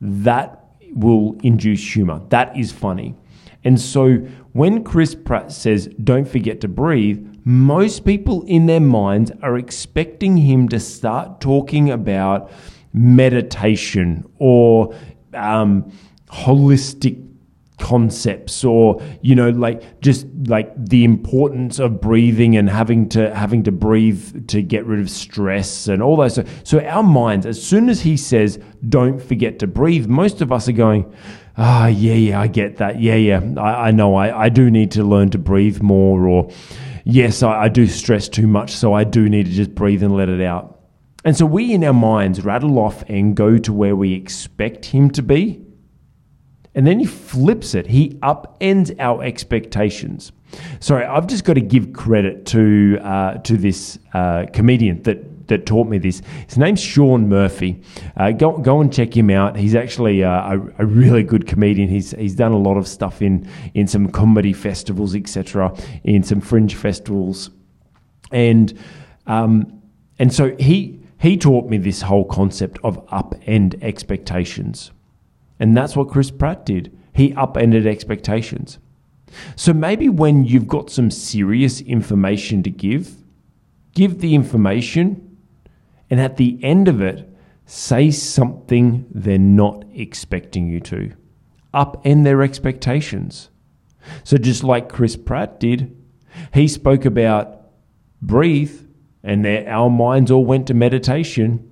that 0.00 0.64
will 0.94 1.36
induce 1.42 1.94
humor. 1.94 2.20
That 2.30 2.56
is 2.56 2.72
funny. 2.72 3.14
And 3.64 3.80
so 3.80 4.14
when 4.52 4.84
Chris 4.84 5.14
Pratt 5.14 5.52
says, 5.52 5.88
don't 6.02 6.26
forget 6.26 6.60
to 6.62 6.68
breathe, 6.68 7.26
most 7.44 8.04
people 8.04 8.42
in 8.46 8.66
their 8.66 8.80
minds 8.80 9.30
are 9.42 9.56
expecting 9.56 10.36
him 10.36 10.68
to 10.68 10.80
start 10.80 11.40
talking 11.40 11.90
about 11.90 12.50
meditation 12.92 14.24
or 14.38 14.94
um, 15.34 15.90
holistic 16.28 17.31
concepts 17.78 18.64
or 18.64 19.02
you 19.22 19.34
know 19.34 19.50
like 19.50 20.00
just 20.00 20.26
like 20.46 20.72
the 20.76 21.04
importance 21.04 21.78
of 21.78 22.00
breathing 22.00 22.56
and 22.56 22.68
having 22.68 23.08
to 23.08 23.34
having 23.34 23.62
to 23.62 23.72
breathe 23.72 24.46
to 24.46 24.62
get 24.62 24.84
rid 24.86 25.00
of 25.00 25.10
stress 25.10 25.88
and 25.88 26.02
all 26.02 26.16
those 26.16 26.34
so, 26.34 26.44
so 26.64 26.80
our 26.84 27.02
minds 27.02 27.46
as 27.46 27.60
soon 27.60 27.88
as 27.88 28.00
he 28.00 28.16
says 28.16 28.58
don't 28.88 29.20
forget 29.20 29.58
to 29.58 29.66
breathe 29.66 30.06
most 30.06 30.40
of 30.40 30.52
us 30.52 30.68
are 30.68 30.72
going 30.72 31.12
ah 31.56 31.86
yeah 31.86 32.14
yeah 32.14 32.40
i 32.40 32.46
get 32.46 32.76
that. 32.76 33.00
Yeah 33.00 33.16
yeah 33.16 33.40
i, 33.56 33.88
I 33.88 33.90
know 33.90 34.14
I, 34.14 34.44
I 34.44 34.48
do 34.48 34.70
need 34.70 34.92
to 34.92 35.02
learn 35.02 35.30
to 35.30 35.38
breathe 35.38 35.82
more 35.82 36.28
or 36.28 36.50
yes 37.04 37.42
I, 37.42 37.62
I 37.64 37.68
do 37.68 37.86
stress 37.86 38.28
too 38.28 38.46
much 38.46 38.70
so 38.70 38.92
i 38.92 39.02
do 39.02 39.28
need 39.28 39.46
to 39.46 39.52
just 39.52 39.74
breathe 39.74 40.02
and 40.02 40.14
let 40.14 40.28
it 40.28 40.40
out. 40.40 40.78
And 41.24 41.36
so 41.36 41.46
we 41.46 41.72
in 41.72 41.84
our 41.84 41.92
minds 41.92 42.44
rattle 42.44 42.78
off 42.80 43.04
and 43.08 43.36
go 43.36 43.56
to 43.56 43.72
where 43.72 43.94
we 43.94 44.12
expect 44.12 44.86
him 44.86 45.08
to 45.10 45.22
be 45.22 45.64
and 46.74 46.86
then 46.86 46.98
he 46.98 47.06
flips 47.06 47.74
it. 47.74 47.86
He 47.86 48.10
upends 48.22 48.94
our 48.98 49.22
expectations. 49.22 50.32
Sorry, 50.80 51.04
I've 51.04 51.26
just 51.26 51.44
got 51.44 51.54
to 51.54 51.60
give 51.60 51.92
credit 51.92 52.46
to 52.46 52.98
uh, 53.02 53.34
to 53.38 53.56
this 53.56 53.98
uh, 54.14 54.46
comedian 54.52 55.02
that 55.02 55.48
that 55.48 55.66
taught 55.66 55.86
me 55.86 55.98
this. 55.98 56.22
His 56.46 56.58
name's 56.58 56.80
Sean 56.80 57.28
Murphy. 57.28 57.82
Uh, 58.16 58.30
go 58.32 58.58
go 58.58 58.80
and 58.80 58.92
check 58.92 59.16
him 59.16 59.30
out. 59.30 59.56
He's 59.56 59.74
actually 59.74 60.24
uh, 60.24 60.56
a, 60.56 60.60
a, 60.78 60.86
really 60.86 61.22
good 61.22 61.46
comedian. 61.46 61.88
He's 61.88 62.12
he's 62.12 62.34
done 62.34 62.52
a 62.52 62.58
lot 62.58 62.76
of 62.76 62.86
stuff 62.88 63.22
in 63.22 63.48
in 63.74 63.86
some 63.86 64.10
comedy 64.10 64.52
festivals, 64.52 65.14
etc., 65.14 65.74
in 66.04 66.22
some 66.22 66.40
fringe 66.40 66.74
festivals, 66.74 67.50
and 68.30 68.78
um, 69.26 69.82
and 70.18 70.32
so 70.32 70.54
he 70.58 71.00
he 71.18 71.36
taught 71.36 71.68
me 71.68 71.76
this 71.76 72.02
whole 72.02 72.24
concept 72.24 72.78
of 72.82 73.04
upend 73.06 73.82
expectations. 73.82 74.90
And 75.62 75.76
that's 75.76 75.94
what 75.94 76.08
Chris 76.08 76.32
Pratt 76.32 76.66
did. 76.66 76.92
He 77.14 77.34
upended 77.34 77.86
expectations. 77.86 78.80
So 79.54 79.72
maybe 79.72 80.08
when 80.08 80.44
you've 80.44 80.66
got 80.66 80.90
some 80.90 81.08
serious 81.08 81.80
information 81.80 82.64
to 82.64 82.70
give, 82.70 83.14
give 83.94 84.18
the 84.18 84.34
information, 84.34 85.38
and 86.10 86.20
at 86.20 86.36
the 86.36 86.58
end 86.64 86.88
of 86.88 87.00
it, 87.00 87.32
say 87.64 88.10
something 88.10 89.06
they're 89.08 89.38
not 89.38 89.84
expecting 89.94 90.66
you 90.66 90.80
to. 90.80 91.12
Upend 91.72 92.24
their 92.24 92.42
expectations. 92.42 93.48
So 94.24 94.38
just 94.38 94.64
like 94.64 94.88
Chris 94.88 95.14
Pratt 95.14 95.60
did, 95.60 95.96
he 96.52 96.66
spoke 96.66 97.04
about 97.04 97.68
breathe, 98.20 98.84
and 99.22 99.46
our 99.46 99.88
minds 99.88 100.32
all 100.32 100.44
went 100.44 100.66
to 100.66 100.74
meditation, 100.74 101.70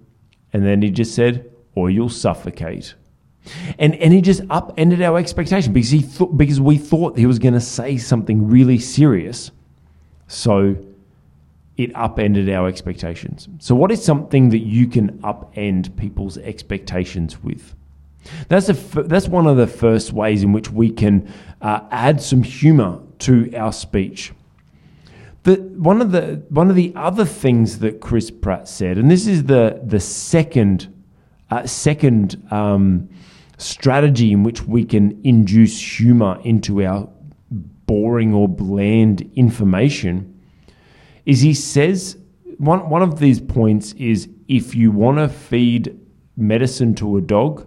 and 0.52 0.64
then 0.64 0.80
he 0.80 0.90
just 0.90 1.12
said, 1.12 1.50
or 1.74 1.90
you'll 1.90 2.08
suffocate. 2.08 2.94
And 3.78 3.94
and 3.96 4.12
he 4.12 4.20
just 4.20 4.42
upended 4.50 5.02
our 5.02 5.18
expectation 5.18 5.72
because 5.72 5.90
he 5.90 6.02
thought 6.02 6.36
because 6.36 6.60
we 6.60 6.76
thought 6.76 7.16
he 7.16 7.26
was 7.26 7.38
going 7.38 7.54
to 7.54 7.60
say 7.60 7.96
something 7.96 8.48
really 8.48 8.78
serious. 8.78 9.50
So 10.28 10.76
it 11.80 11.90
upended 11.96 12.50
our 12.50 12.68
expectations. 12.68 13.48
So, 13.58 13.74
what 13.74 13.90
is 13.90 14.04
something 14.04 14.50
that 14.50 14.58
you 14.58 14.86
can 14.86 15.18
upend 15.20 15.96
people's 15.96 16.36
expectations 16.36 17.42
with? 17.42 17.74
That's, 18.48 18.68
a, 18.68 18.74
that's 18.74 19.28
one 19.28 19.46
of 19.46 19.56
the 19.56 19.66
first 19.66 20.12
ways 20.12 20.42
in 20.42 20.52
which 20.52 20.70
we 20.70 20.90
can 20.90 21.32
uh, 21.62 21.80
add 21.90 22.20
some 22.20 22.42
humor 22.42 23.00
to 23.20 23.50
our 23.56 23.72
speech. 23.72 24.32
The, 25.44 25.54
one, 25.54 26.02
of 26.02 26.12
the, 26.12 26.42
one 26.50 26.68
of 26.68 26.76
the 26.76 26.92
other 26.94 27.24
things 27.24 27.78
that 27.78 28.00
Chris 28.00 28.30
Pratt 28.30 28.68
said, 28.68 28.98
and 28.98 29.10
this 29.10 29.26
is 29.26 29.44
the, 29.44 29.80
the 29.82 30.00
second, 30.00 30.92
uh, 31.50 31.66
second 31.66 32.42
um, 32.50 33.08
strategy 33.58 34.32
in 34.32 34.42
which 34.42 34.62
we 34.62 34.84
can 34.84 35.20
induce 35.24 35.98
humor 35.98 36.40
into 36.44 36.82
our 36.84 37.08
boring 37.50 38.32
or 38.32 38.48
bland 38.48 39.30
information, 39.34 40.40
is 41.26 41.40
he 41.40 41.54
says 41.54 42.16
one, 42.58 42.88
one 42.90 43.02
of 43.02 43.18
these 43.18 43.40
points 43.40 43.92
is 43.94 44.28
if 44.46 44.74
you 44.74 44.90
want 44.90 45.18
to 45.18 45.28
feed 45.28 45.98
medicine 46.36 46.94
to 46.96 47.16
a 47.16 47.20
dog, 47.20 47.66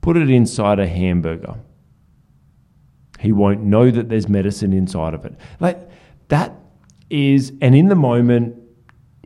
put 0.00 0.16
it 0.16 0.30
inside 0.30 0.78
a 0.78 0.86
hamburger. 0.86 1.54
He 3.18 3.32
won't 3.32 3.62
know 3.62 3.90
that 3.90 4.08
there's 4.08 4.28
medicine 4.28 4.72
inside 4.72 5.14
of 5.14 5.24
it. 5.24 5.34
Like 5.58 5.90
that 6.28 6.54
is, 7.10 7.52
and 7.60 7.74
in 7.74 7.88
the 7.88 7.96
moment, 7.96 8.54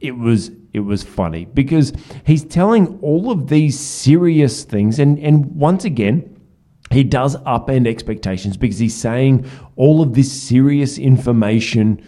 it 0.02 0.18
was 0.18 0.50
it 0.72 0.80
was 0.80 1.02
funny 1.02 1.44
because 1.46 1.92
he's 2.26 2.44
telling 2.44 2.98
all 3.00 3.30
of 3.30 3.48
these 3.48 3.78
serious 3.78 4.64
things, 4.64 4.98
and 4.98 5.18
and 5.18 5.46
once 5.54 5.84
again, 5.84 6.40
he 6.90 7.04
does 7.04 7.36
upend 7.38 7.86
expectations 7.86 8.56
because 8.56 8.78
he's 8.78 8.94
saying 8.94 9.46
all 9.76 10.02
of 10.02 10.14
this 10.14 10.30
serious 10.30 10.98
information, 10.98 12.02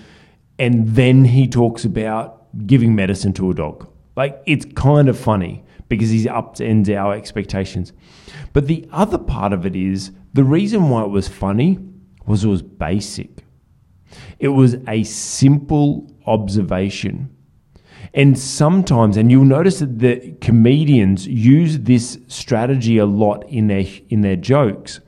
and 0.58 0.88
then 0.88 1.24
he 1.24 1.46
talks 1.46 1.84
about 1.84 2.66
giving 2.66 2.94
medicine 2.94 3.32
to 3.34 3.50
a 3.50 3.54
dog. 3.54 3.88
Like 4.16 4.42
it's 4.46 4.66
kind 4.74 5.08
of 5.08 5.18
funny 5.18 5.64
because 5.88 6.10
he's 6.10 6.26
upends 6.26 6.88
our 6.94 7.14
expectations. 7.14 7.92
But 8.52 8.66
the 8.66 8.88
other 8.92 9.18
part 9.18 9.52
of 9.52 9.64
it 9.66 9.76
is 9.76 10.10
the 10.32 10.44
reason 10.44 10.88
why 10.88 11.02
it 11.04 11.10
was 11.10 11.28
funny 11.28 11.78
was 12.26 12.44
it 12.44 12.48
was 12.48 12.62
basic. 12.62 13.44
It 14.38 14.48
was 14.48 14.76
a 14.88 15.04
simple 15.04 16.10
observation. 16.26 17.30
And 18.14 18.38
sometimes, 18.38 19.16
and 19.16 19.30
you'll 19.30 19.44
notice 19.44 19.80
that 19.80 19.98
the 19.98 20.36
comedians 20.40 21.26
use 21.26 21.80
this 21.80 22.18
strategy 22.28 22.98
a 22.98 23.06
lot 23.06 23.48
in 23.48 23.66
their 23.66 23.84
in 24.08 24.20
their 24.20 24.36
jokes, 24.36 25.00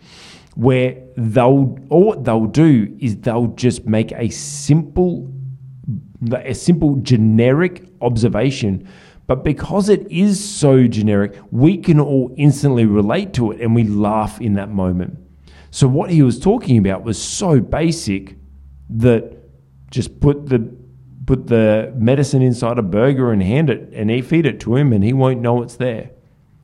where 0.57 1.01
they'll 1.17 1.79
all 1.89 2.17
they'll 2.21 2.47
do 2.47 2.97
is 2.99 3.17
they'll 3.19 3.49
just 3.49 3.87
make 3.87 4.11
a 4.13 4.29
simple, 4.31 5.33
a 6.33 6.55
simple 6.55 6.97
generic 6.97 7.89
observation 8.01 8.89
but 9.27 9.43
because 9.43 9.89
it 9.89 10.11
is 10.11 10.43
so 10.43 10.87
generic, 10.87 11.37
we 11.51 11.79
can 11.79 11.99
all 11.99 12.33
instantly 12.37 12.87
relate 12.87 13.33
to 13.35 13.51
it 13.51 13.61
and 13.61 13.75
we 13.75 13.85
laugh 13.85 14.41
in 14.41 14.55
that 14.55 14.71
moment. 14.71 15.19
So, 15.71 15.89
what 15.89 16.11
he 16.11 16.23
was 16.23 16.39
talking 16.39 16.79
about 16.79 17.03
was 17.03 17.21
so 17.21 17.61
basic 17.61 18.37
that 18.89 19.37
just 19.91 20.21
put 20.21 20.47
the 20.47 20.76
put 21.27 21.49
the 21.49 21.93
medicine 21.97 22.41
inside 22.41 22.79
a 22.79 22.83
burger 22.83 23.33
and 23.33 23.43
hand 23.43 23.69
it 23.69 23.91
and 23.93 24.11
he 24.11 24.23
feed 24.23 24.47
it 24.47 24.61
to 24.61 24.77
him 24.77 24.93
and 24.93 25.03
he 25.05 25.13
won't 25.13 25.41
know 25.41 25.63
it's 25.63 25.77
there. 25.77 26.11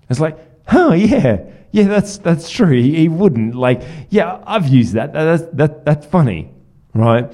It's 0.09 0.21
like, 0.21 0.39
oh 0.73 0.93
yeah, 0.93 1.45
yeah, 1.73 1.85
that's 1.85 2.19
that's 2.19 2.49
true. 2.49 2.73
He, 2.73 2.97
he 2.97 3.09
wouldn't 3.09 3.55
like, 3.55 3.83
yeah, 4.11 4.43
I've 4.47 4.69
used 4.69 4.95
that. 4.95 5.13
That's 5.13 5.45
that 5.55 5.85
that's 5.85 6.07
funny, 6.07 6.51
right? 6.95 7.33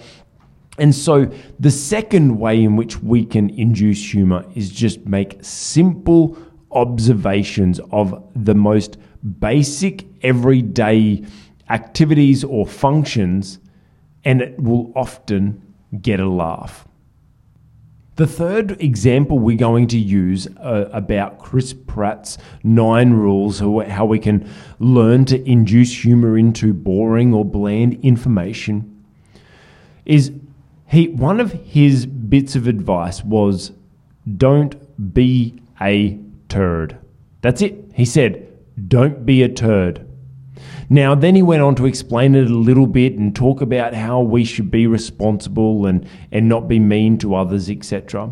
And 0.79 0.95
so, 0.95 1.29
the 1.59 1.73
second 1.73 2.39
way 2.39 2.63
in 2.63 2.77
which 2.77 3.03
we 3.03 3.25
can 3.25 3.51
induce 3.51 4.13
humor 4.13 4.45
is 4.55 4.71
just 4.71 5.07
make 5.07 5.39
simple 5.43 6.39
observations 6.71 7.81
of 7.91 8.25
the 8.37 8.55
most 8.55 8.97
basic 9.41 10.07
everyday 10.23 11.25
activities 11.69 12.45
or 12.45 12.65
functions, 12.65 13.59
and 14.25 14.41
it 14.41 14.61
will 14.61 14.93
often 14.95 15.61
get 16.01 16.21
a 16.21 16.29
laugh. 16.29 16.88
The 18.19 18.27
third 18.27 18.83
example 18.83 19.39
we're 19.39 19.57
going 19.57 19.87
to 19.87 19.97
use 19.97 20.49
uh, 20.57 20.91
about 20.93 21.39
Chris 21.39 21.73
Pratt's 21.73 22.37
nine 22.65 23.13
rules, 23.13 23.61
how 23.61 24.07
we 24.07 24.19
can 24.19 24.51
learn 24.81 25.25
to 25.27 25.49
induce 25.49 26.03
humor 26.03 26.37
into 26.37 26.75
boring 26.75 27.33
or 27.33 27.45
bland 27.45 28.05
information, 28.05 29.05
is 30.05 30.33
he 30.89 31.07
one 31.11 31.39
of 31.39 31.53
his 31.53 32.07
bits 32.07 32.57
of 32.57 32.67
advice 32.67 33.23
was 33.23 33.71
don't 34.37 35.15
be 35.15 35.55
a 35.81 36.19
turd. 36.49 36.99
That's 37.41 37.63
it. 37.63 37.93
He 37.95 38.05
said, 38.05 38.49
don't 38.89 39.25
be 39.25 39.45
a 39.45 39.49
turd. 39.49 40.08
Now, 40.89 41.15
then 41.15 41.35
he 41.35 41.43
went 41.43 41.63
on 41.63 41.75
to 41.77 41.87
explain 41.87 42.35
it 42.35 42.51
a 42.51 42.55
little 42.55 42.87
bit 42.87 43.15
and 43.19 43.35
talk 43.35 43.61
about 43.61 43.95
how 43.95 44.21
we 44.21 44.45
should 44.45 44.71
be 44.71 44.87
responsible 44.87 45.87
and, 45.87 46.09
and 46.33 46.49
not 46.49 46.69
be 46.69 46.79
mean 46.79 47.19
to 47.19 47.35
others, 47.35 47.69
etc. 47.69 48.31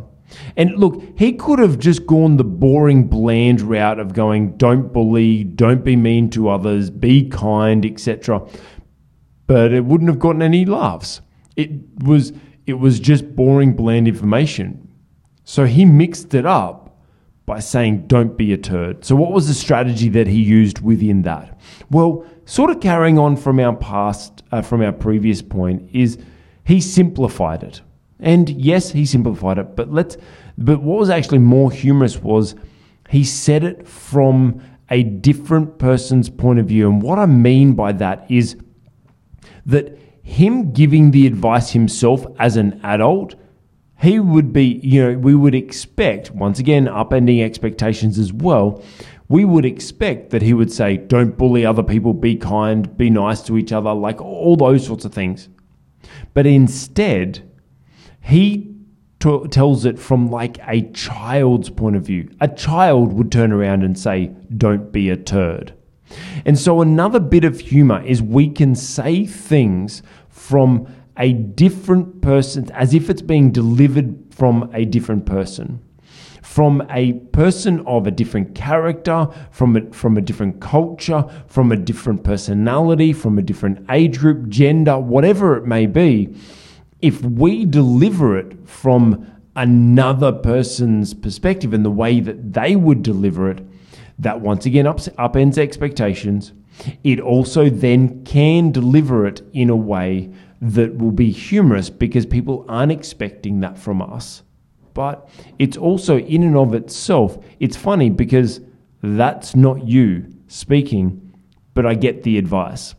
And 0.56 0.76
look, 0.76 1.02
he 1.16 1.32
could 1.32 1.58
have 1.58 1.78
just 1.78 2.06
gone 2.06 2.36
the 2.36 2.44
boring, 2.44 3.08
bland 3.08 3.60
route 3.60 3.98
of 3.98 4.12
going, 4.12 4.56
don't 4.56 4.92
bully, 4.92 5.44
don't 5.44 5.84
be 5.84 5.96
mean 5.96 6.30
to 6.30 6.48
others, 6.48 6.90
be 6.90 7.28
kind, 7.28 7.84
etc. 7.84 8.46
But 9.46 9.72
it 9.72 9.84
wouldn't 9.84 10.10
have 10.10 10.18
gotten 10.18 10.42
any 10.42 10.64
laughs. 10.64 11.20
It 11.56 11.70
was 12.02 12.32
it 12.66 12.74
was 12.74 12.98
just 12.98 13.36
boring, 13.36 13.74
bland 13.74 14.08
information. 14.08 14.88
So 15.44 15.66
he 15.66 15.84
mixed 15.84 16.34
it 16.34 16.44
up 16.44 16.85
by 17.46 17.60
saying, 17.60 18.08
don't 18.08 18.36
be 18.36 18.52
a 18.52 18.58
turd. 18.58 19.04
So, 19.04 19.14
what 19.14 19.32
was 19.32 19.46
the 19.46 19.54
strategy 19.54 20.08
that 20.10 20.26
he 20.26 20.42
used 20.42 20.80
within 20.80 21.22
that? 21.22 21.58
Well, 21.90 22.26
sort 22.44 22.70
of 22.70 22.80
carrying 22.80 23.18
on 23.18 23.36
from 23.36 23.60
our 23.60 23.74
past, 23.74 24.42
uh, 24.52 24.62
from 24.62 24.82
our 24.82 24.92
previous 24.92 25.42
point, 25.42 25.88
is 25.92 26.18
he 26.64 26.80
simplified 26.80 27.62
it. 27.62 27.80
And 28.18 28.48
yes, 28.50 28.90
he 28.90 29.06
simplified 29.06 29.58
it, 29.58 29.76
but 29.76 29.92
let's, 29.92 30.16
but 30.58 30.82
what 30.82 30.98
was 30.98 31.10
actually 31.10 31.38
more 31.38 31.70
humorous 31.70 32.18
was 32.18 32.56
he 33.08 33.24
said 33.24 33.62
it 33.62 33.86
from 33.86 34.60
a 34.90 35.02
different 35.02 35.78
person's 35.78 36.28
point 36.28 36.58
of 36.58 36.66
view. 36.66 36.88
And 36.88 37.02
what 37.02 37.18
I 37.18 37.26
mean 37.26 37.74
by 37.74 37.92
that 37.92 38.28
is 38.28 38.56
that 39.66 39.98
him 40.22 40.72
giving 40.72 41.10
the 41.10 41.26
advice 41.26 41.70
himself 41.70 42.26
as 42.38 42.56
an 42.56 42.80
adult, 42.82 43.34
he 43.98 44.20
would 44.20 44.52
be, 44.52 44.80
you 44.82 45.02
know, 45.02 45.18
we 45.18 45.34
would 45.34 45.54
expect, 45.54 46.30
once 46.30 46.58
again, 46.58 46.86
upending 46.86 47.42
expectations 47.42 48.18
as 48.18 48.32
well. 48.32 48.82
We 49.28 49.44
would 49.44 49.64
expect 49.64 50.30
that 50.30 50.42
he 50.42 50.52
would 50.52 50.70
say, 50.70 50.98
don't 50.98 51.36
bully 51.36 51.64
other 51.64 51.82
people, 51.82 52.12
be 52.12 52.36
kind, 52.36 52.94
be 52.96 53.10
nice 53.10 53.42
to 53.42 53.56
each 53.56 53.72
other, 53.72 53.92
like 53.92 54.20
all 54.20 54.56
those 54.56 54.86
sorts 54.86 55.04
of 55.04 55.12
things. 55.14 55.48
But 56.34 56.46
instead, 56.46 57.50
he 58.20 58.74
t- 59.18 59.48
tells 59.50 59.84
it 59.84 59.98
from 59.98 60.30
like 60.30 60.58
a 60.68 60.82
child's 60.92 61.70
point 61.70 61.96
of 61.96 62.04
view. 62.04 62.30
A 62.40 62.48
child 62.48 63.14
would 63.14 63.32
turn 63.32 63.50
around 63.50 63.82
and 63.82 63.98
say, 63.98 64.30
don't 64.56 64.92
be 64.92 65.08
a 65.10 65.16
turd. 65.16 65.72
And 66.44 66.56
so, 66.56 66.80
another 66.80 67.18
bit 67.18 67.44
of 67.44 67.58
humor 67.58 68.00
is 68.04 68.22
we 68.22 68.48
can 68.48 68.76
say 68.76 69.26
things 69.26 70.02
from 70.28 70.86
a 71.18 71.32
different 71.32 72.20
person, 72.22 72.70
as 72.72 72.94
if 72.94 73.08
it's 73.10 73.22
being 73.22 73.50
delivered 73.50 74.16
from 74.30 74.70
a 74.74 74.84
different 74.84 75.26
person. 75.26 75.82
From 76.42 76.86
a 76.90 77.12
person 77.12 77.84
of 77.86 78.06
a 78.06 78.10
different 78.10 78.54
character, 78.54 79.28
from 79.50 79.76
a, 79.76 79.92
from 79.92 80.16
a 80.16 80.20
different 80.20 80.60
culture, 80.60 81.24
from 81.48 81.72
a 81.72 81.76
different 81.76 82.24
personality, 82.24 83.12
from 83.12 83.38
a 83.38 83.42
different 83.42 83.84
age 83.90 84.18
group, 84.18 84.48
gender, 84.48 84.98
whatever 84.98 85.56
it 85.56 85.66
may 85.66 85.86
be, 85.86 86.34
if 87.02 87.22
we 87.22 87.66
deliver 87.66 88.38
it 88.38 88.68
from 88.68 89.26
another 89.54 90.32
person's 90.32 91.14
perspective 91.14 91.72
and 91.72 91.84
the 91.84 91.90
way 91.90 92.20
that 92.20 92.52
they 92.52 92.76
would 92.76 93.02
deliver 93.02 93.50
it, 93.50 93.60
that 94.18 94.40
once 94.40 94.66
again 94.66 94.86
ups, 94.86 95.08
upends 95.18 95.58
expectations. 95.58 96.52
It 97.04 97.20
also 97.20 97.70
then 97.70 98.24
can 98.24 98.70
deliver 98.70 99.26
it 99.26 99.42
in 99.52 99.70
a 99.70 99.76
way 99.76 100.30
that 100.60 100.96
will 100.96 101.12
be 101.12 101.30
humorous 101.30 101.90
because 101.90 102.26
people 102.26 102.64
aren't 102.68 102.92
expecting 102.92 103.60
that 103.60 103.78
from 103.78 104.00
us. 104.00 104.42
But 104.94 105.28
it's 105.58 105.76
also, 105.76 106.18
in 106.18 106.42
and 106.42 106.56
of 106.56 106.74
itself, 106.74 107.38
it's 107.60 107.76
funny 107.76 108.08
because 108.08 108.60
that's 109.02 109.54
not 109.54 109.86
you 109.86 110.32
speaking, 110.48 111.34
but 111.74 111.84
I 111.84 111.94
get 111.94 112.22
the 112.22 112.38
advice. 112.38 112.94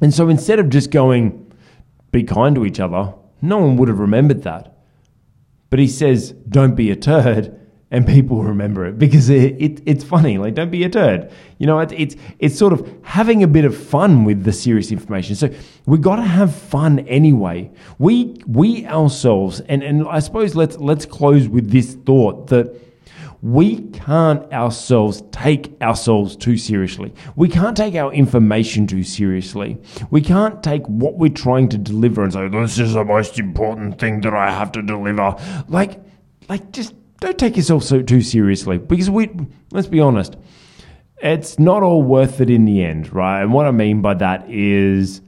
And 0.00 0.14
so 0.14 0.28
instead 0.28 0.58
of 0.58 0.68
just 0.68 0.90
going, 0.90 1.52
be 2.12 2.22
kind 2.22 2.54
to 2.54 2.64
each 2.64 2.78
other, 2.78 3.14
no 3.42 3.58
one 3.58 3.76
would 3.76 3.88
have 3.88 3.98
remembered 3.98 4.42
that. 4.42 4.76
But 5.70 5.80
he 5.80 5.88
says, 5.88 6.32
don't 6.48 6.76
be 6.76 6.90
a 6.90 6.96
turd 6.96 7.58
and 7.94 8.04
people 8.04 8.42
remember 8.42 8.84
it 8.84 8.98
because 8.98 9.30
it, 9.30 9.54
it, 9.62 9.80
it's 9.86 10.02
funny. 10.02 10.36
Like, 10.36 10.54
don't 10.54 10.72
be 10.72 10.82
a 10.82 10.88
turd. 10.88 11.30
You 11.58 11.68
know, 11.68 11.78
it, 11.78 11.92
it's 11.92 12.16
it's 12.40 12.58
sort 12.58 12.72
of 12.72 12.92
having 13.04 13.44
a 13.44 13.46
bit 13.46 13.64
of 13.64 13.76
fun 13.76 14.24
with 14.24 14.42
the 14.42 14.52
serious 14.52 14.90
information. 14.90 15.36
So 15.36 15.48
we 15.86 15.98
got 15.98 16.16
to 16.16 16.22
have 16.22 16.52
fun 16.52 16.98
anyway. 17.00 17.70
We 18.00 18.34
we 18.48 18.84
ourselves, 18.86 19.60
and 19.60 19.84
and 19.84 20.08
I 20.08 20.18
suppose 20.18 20.56
let's 20.56 20.76
let's 20.78 21.06
close 21.06 21.46
with 21.46 21.70
this 21.70 21.94
thought 22.04 22.48
that 22.48 22.74
we 23.42 23.82
can't 23.90 24.52
ourselves 24.52 25.22
take 25.30 25.80
ourselves 25.80 26.34
too 26.34 26.56
seriously. 26.56 27.14
We 27.36 27.48
can't 27.48 27.76
take 27.76 27.94
our 27.94 28.12
information 28.12 28.88
too 28.88 29.04
seriously. 29.04 29.80
We 30.10 30.20
can't 30.20 30.64
take 30.64 30.84
what 30.88 31.14
we're 31.18 31.28
trying 31.28 31.68
to 31.68 31.78
deliver 31.78 32.24
and 32.24 32.32
say, 32.32 32.48
this 32.48 32.78
is 32.78 32.94
the 32.94 33.04
most 33.04 33.38
important 33.38 34.00
thing 34.00 34.22
that 34.22 34.34
I 34.34 34.50
have 34.50 34.72
to 34.72 34.82
deliver. 34.82 35.36
Like, 35.68 36.00
like 36.48 36.72
just 36.72 36.94
don't 37.24 37.38
take 37.38 37.56
yourself 37.56 37.82
so 37.84 38.02
too 38.02 38.20
seriously 38.20 38.78
because 38.78 39.10
we, 39.10 39.30
let's 39.72 39.86
be 39.86 40.00
honest, 40.00 40.36
it's 41.18 41.58
not 41.58 41.82
all 41.82 42.02
worth 42.02 42.40
it 42.40 42.50
in 42.50 42.64
the 42.64 42.84
end, 42.84 43.12
right? 43.12 43.42
And 43.42 43.52
what 43.52 43.66
I 43.66 43.70
mean 43.70 44.02
by 44.02 44.14
that 44.14 44.48
is, 44.50 45.20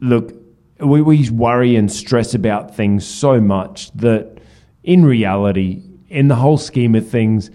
look, 0.00 0.32
we, 0.78 1.02
we 1.02 1.28
worry 1.30 1.76
and 1.76 1.90
stress 1.90 2.34
about 2.34 2.76
things 2.76 3.06
so 3.06 3.40
much 3.40 3.90
that 3.92 4.38
in 4.84 5.04
reality, 5.04 5.82
in 6.08 6.28
the 6.28 6.36
whole 6.36 6.58
scheme 6.58 6.94
of 6.94 7.08
things, 7.08 7.50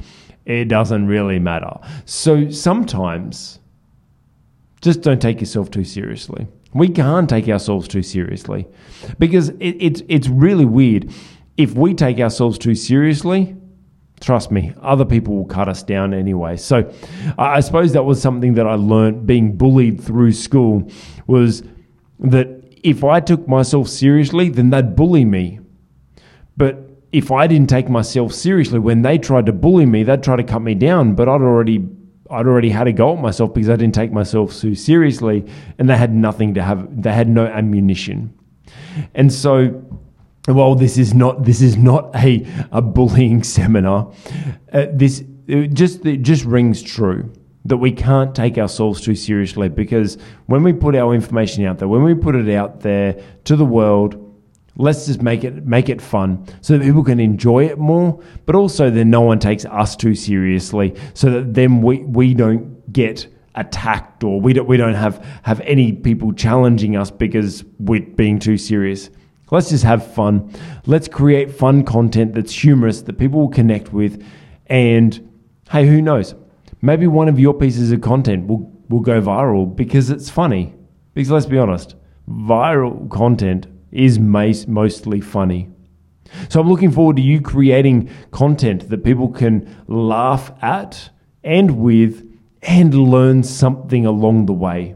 it 0.46 0.66
doesn't 0.66 1.08
really 1.08 1.40
matter. 1.40 1.78
So 2.06 2.50
sometimes, 2.50 3.60
just 4.82 5.02
don't 5.02 5.22
take 5.22 5.40
yourself 5.40 5.72
too 5.72 5.84
seriously. 5.84 6.48
We 6.74 6.90
can't 6.90 7.30
take 7.30 7.48
ourselves 7.48 7.88
too 7.88 8.02
seriously 8.02 8.68
because 9.20 9.50
it, 9.50 9.76
it's 9.80 10.02
it's 10.08 10.28
really 10.28 10.66
weird. 10.66 11.12
If 11.58 11.74
we 11.74 11.94
take 11.94 12.20
ourselves 12.20 12.58
too 12.58 12.76
seriously, 12.76 13.56
trust 14.22 14.52
me, 14.52 14.74
other 14.82 15.04
people 15.04 15.36
will 15.36 15.46
cut 15.46 15.68
us 15.68 15.84
down 15.84 16.14
anyway. 16.14 16.56
So 16.56 16.92
I 17.38 17.60
suppose 17.60 17.92
that 17.94 18.04
was 18.04 18.22
something 18.22 18.54
that 18.54 18.68
I 18.68 18.76
learned 18.76 19.26
being 19.26 19.58
bullied 19.58 20.02
through 20.02 20.32
school 20.32 20.90
was 21.28 21.64
that 22.20 22.48
if 22.84 23.04
I 23.04 23.20
took 23.20 23.48
myself 23.48 23.88
seriously, 23.88 24.50
then 24.50 24.70
they'd 24.70 24.96
bully 24.96 25.26
me. 25.26 25.60
But 26.56 26.90
if 27.12 27.32
I 27.32 27.48
didn't 27.48 27.70
take 27.70 27.90
myself 27.90 28.34
seriously, 28.34 28.80
when 28.80 29.02
they 29.02 29.18
tried 29.18 29.48
to 29.48 29.54
bully 29.54 29.86
me, 29.86 30.04
they'd 30.04 30.24
try 30.24 30.36
to 30.36 30.44
cut 30.44 30.62
me 30.62 30.76
down. 30.76 31.16
But 31.16 31.28
I'd 31.28 31.42
already 31.42 31.88
I'd 32.30 32.48
already 32.48 32.70
had 32.70 32.88
a 32.88 32.94
go 32.94 33.14
at 33.14 33.22
myself 33.22 33.54
because 33.54 33.70
I 33.70 33.76
didn't 33.76 33.94
take 33.94 34.14
myself 34.14 34.58
too 34.58 34.74
seriously, 34.74 35.46
and 35.78 35.90
they 35.90 35.98
had 35.98 36.14
nothing 36.14 36.54
to 36.54 36.64
have. 36.64 37.02
They 37.02 37.12
had 37.12 37.28
no 37.28 37.46
ammunition, 37.46 38.34
and 39.14 39.34
so 39.34 39.84
while 40.46 40.76
this 40.76 40.98
is 40.98 41.14
not 41.14 41.44
this 41.44 41.62
is 41.62 41.78
not 41.78 42.16
a 42.16 42.46
a 42.72 42.82
bullying 42.82 43.44
seminar, 43.58 44.12
uh, 44.74 44.88
this 44.94 45.24
it 45.48 45.74
just 45.74 46.06
it 46.06 46.22
just 46.22 46.46
rings 46.46 46.82
true 46.82 47.32
that 47.66 47.78
we 47.78 47.92
can't 47.92 48.34
take 48.34 48.58
ourselves 48.58 49.02
too 49.02 49.14
seriously 49.14 49.70
because 49.70 50.18
when 50.48 50.64
we 50.64 50.74
put 50.74 50.96
our 50.96 51.14
information 51.14 51.64
out 51.66 51.78
there, 51.78 51.88
when 51.88 52.02
we 52.04 52.16
put 52.16 52.36
it 52.36 52.50
out 52.56 52.80
there 52.80 53.22
to 53.44 53.56
the 53.56 53.66
world 53.66 54.32
Let's 54.78 55.06
just 55.06 55.22
make 55.22 55.44
it 55.44 55.66
make 55.66 55.90
it 55.90 56.02
fun 56.02 56.46
so 56.62 56.78
that 56.78 56.84
people 56.84 57.04
can 57.04 57.20
enjoy 57.20 57.66
it 57.66 57.78
more, 57.78 58.22
but 58.46 58.56
also 58.56 58.90
then 58.90 59.10
no 59.10 59.22
one 59.22 59.38
takes 59.38 59.66
us 59.66 59.98
too 59.98 60.16
seriously, 60.16 60.96
so 61.14 61.30
that 61.30 61.54
then 61.54 61.82
we, 61.82 62.00
we 62.00 62.34
don't 62.34 62.92
get 62.92 63.28
attacked 63.56 64.24
or 64.24 64.40
we 64.40 64.54
don't 64.54 64.68
we 64.68 64.78
don't 64.78 64.94
have 64.94 65.24
have 65.44 65.60
any 65.62 65.92
people 65.92 66.32
challenging 66.32 66.96
us 66.96 67.12
because 67.12 67.66
we're 67.80 68.02
being 68.02 68.40
too 68.40 68.58
serious. 68.58 69.10
Let's 69.52 69.70
just 69.70 69.84
have 69.84 70.14
fun. 70.14 70.54
Let's 70.86 71.08
create 71.08 71.52
fun 71.52 71.84
content 71.84 72.34
that's 72.34 72.54
humorous 72.54 73.02
that 73.04 73.20
people 73.20 73.42
will 73.42 73.50
connect 73.50 73.94
with, 73.94 74.26
and 74.68 75.30
hey, 75.70 75.86
who 75.86 76.02
knows? 76.02 76.34
Maybe 76.82 77.06
one 77.06 77.28
of 77.28 77.40
your 77.40 77.54
pieces 77.54 77.92
of 77.92 78.02
content 78.02 78.48
will 78.48 78.72
will 78.90 79.00
go 79.02 79.22
viral 79.22 79.74
because 79.76 80.10
it's 80.10 80.30
funny. 80.30 80.74
Because 81.14 81.32
let's 81.32 81.46
be 81.46 81.58
honest, 81.58 81.96
viral 82.30 83.10
content 83.10 83.68
is 83.92 84.20
mostly 84.20 85.22
funny. 85.22 85.70
So 86.50 86.62
I'm 86.62 86.70
looking 86.70 86.92
forward 86.92 87.18
to 87.18 87.22
you 87.22 87.42
creating 87.42 88.10
content 88.32 88.90
that 88.90 89.04
people 89.04 89.30
can 89.30 89.84
laugh 89.88 90.52
at 90.62 91.10
and 91.44 91.78
with 91.80 92.26
and 92.62 92.94
learn 92.94 93.44
something 93.44 94.06
along 94.06 94.46
the 94.46 94.54
way. 94.54 94.96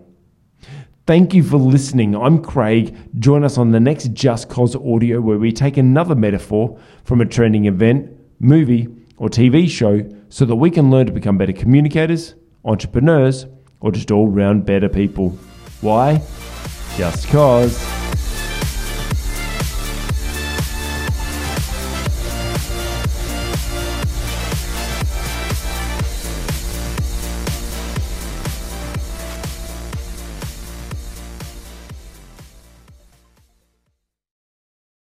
Thank 1.08 1.36
you 1.36 1.44
for 1.44 1.58
listening. 1.58 2.16
I'm 2.16 2.42
Craig. 2.42 2.98
Join 3.20 3.44
us 3.44 3.60
on 3.60 3.70
the 3.70 3.80
next 3.80 4.16
justCOS 4.16 4.76
audio 4.92 5.22
where 5.22 5.38
we 5.38 5.52
take 5.52 5.78
another 5.78 6.16
metaphor 6.16 6.80
from 7.04 7.22
a 7.22 7.26
trending 7.26 7.66
event, 7.66 8.10
movie, 8.40 8.88
or 9.18 9.30
TV 9.30 9.70
show 9.70 10.02
so 10.30 10.46
that 10.46 10.56
we 10.56 10.72
can 10.72 10.90
learn 10.90 11.06
to 11.06 11.12
become 11.12 11.38
better 11.38 11.54
communicators, 11.54 12.34
entrepreneurs, 12.64 13.46
or 13.82 13.92
just 13.92 14.10
all 14.10 14.28
round 14.30 14.66
better 14.66 14.90
people. 14.90 15.30
Why? 15.82 16.24
Just 16.98 17.28
cause. 17.28 18.05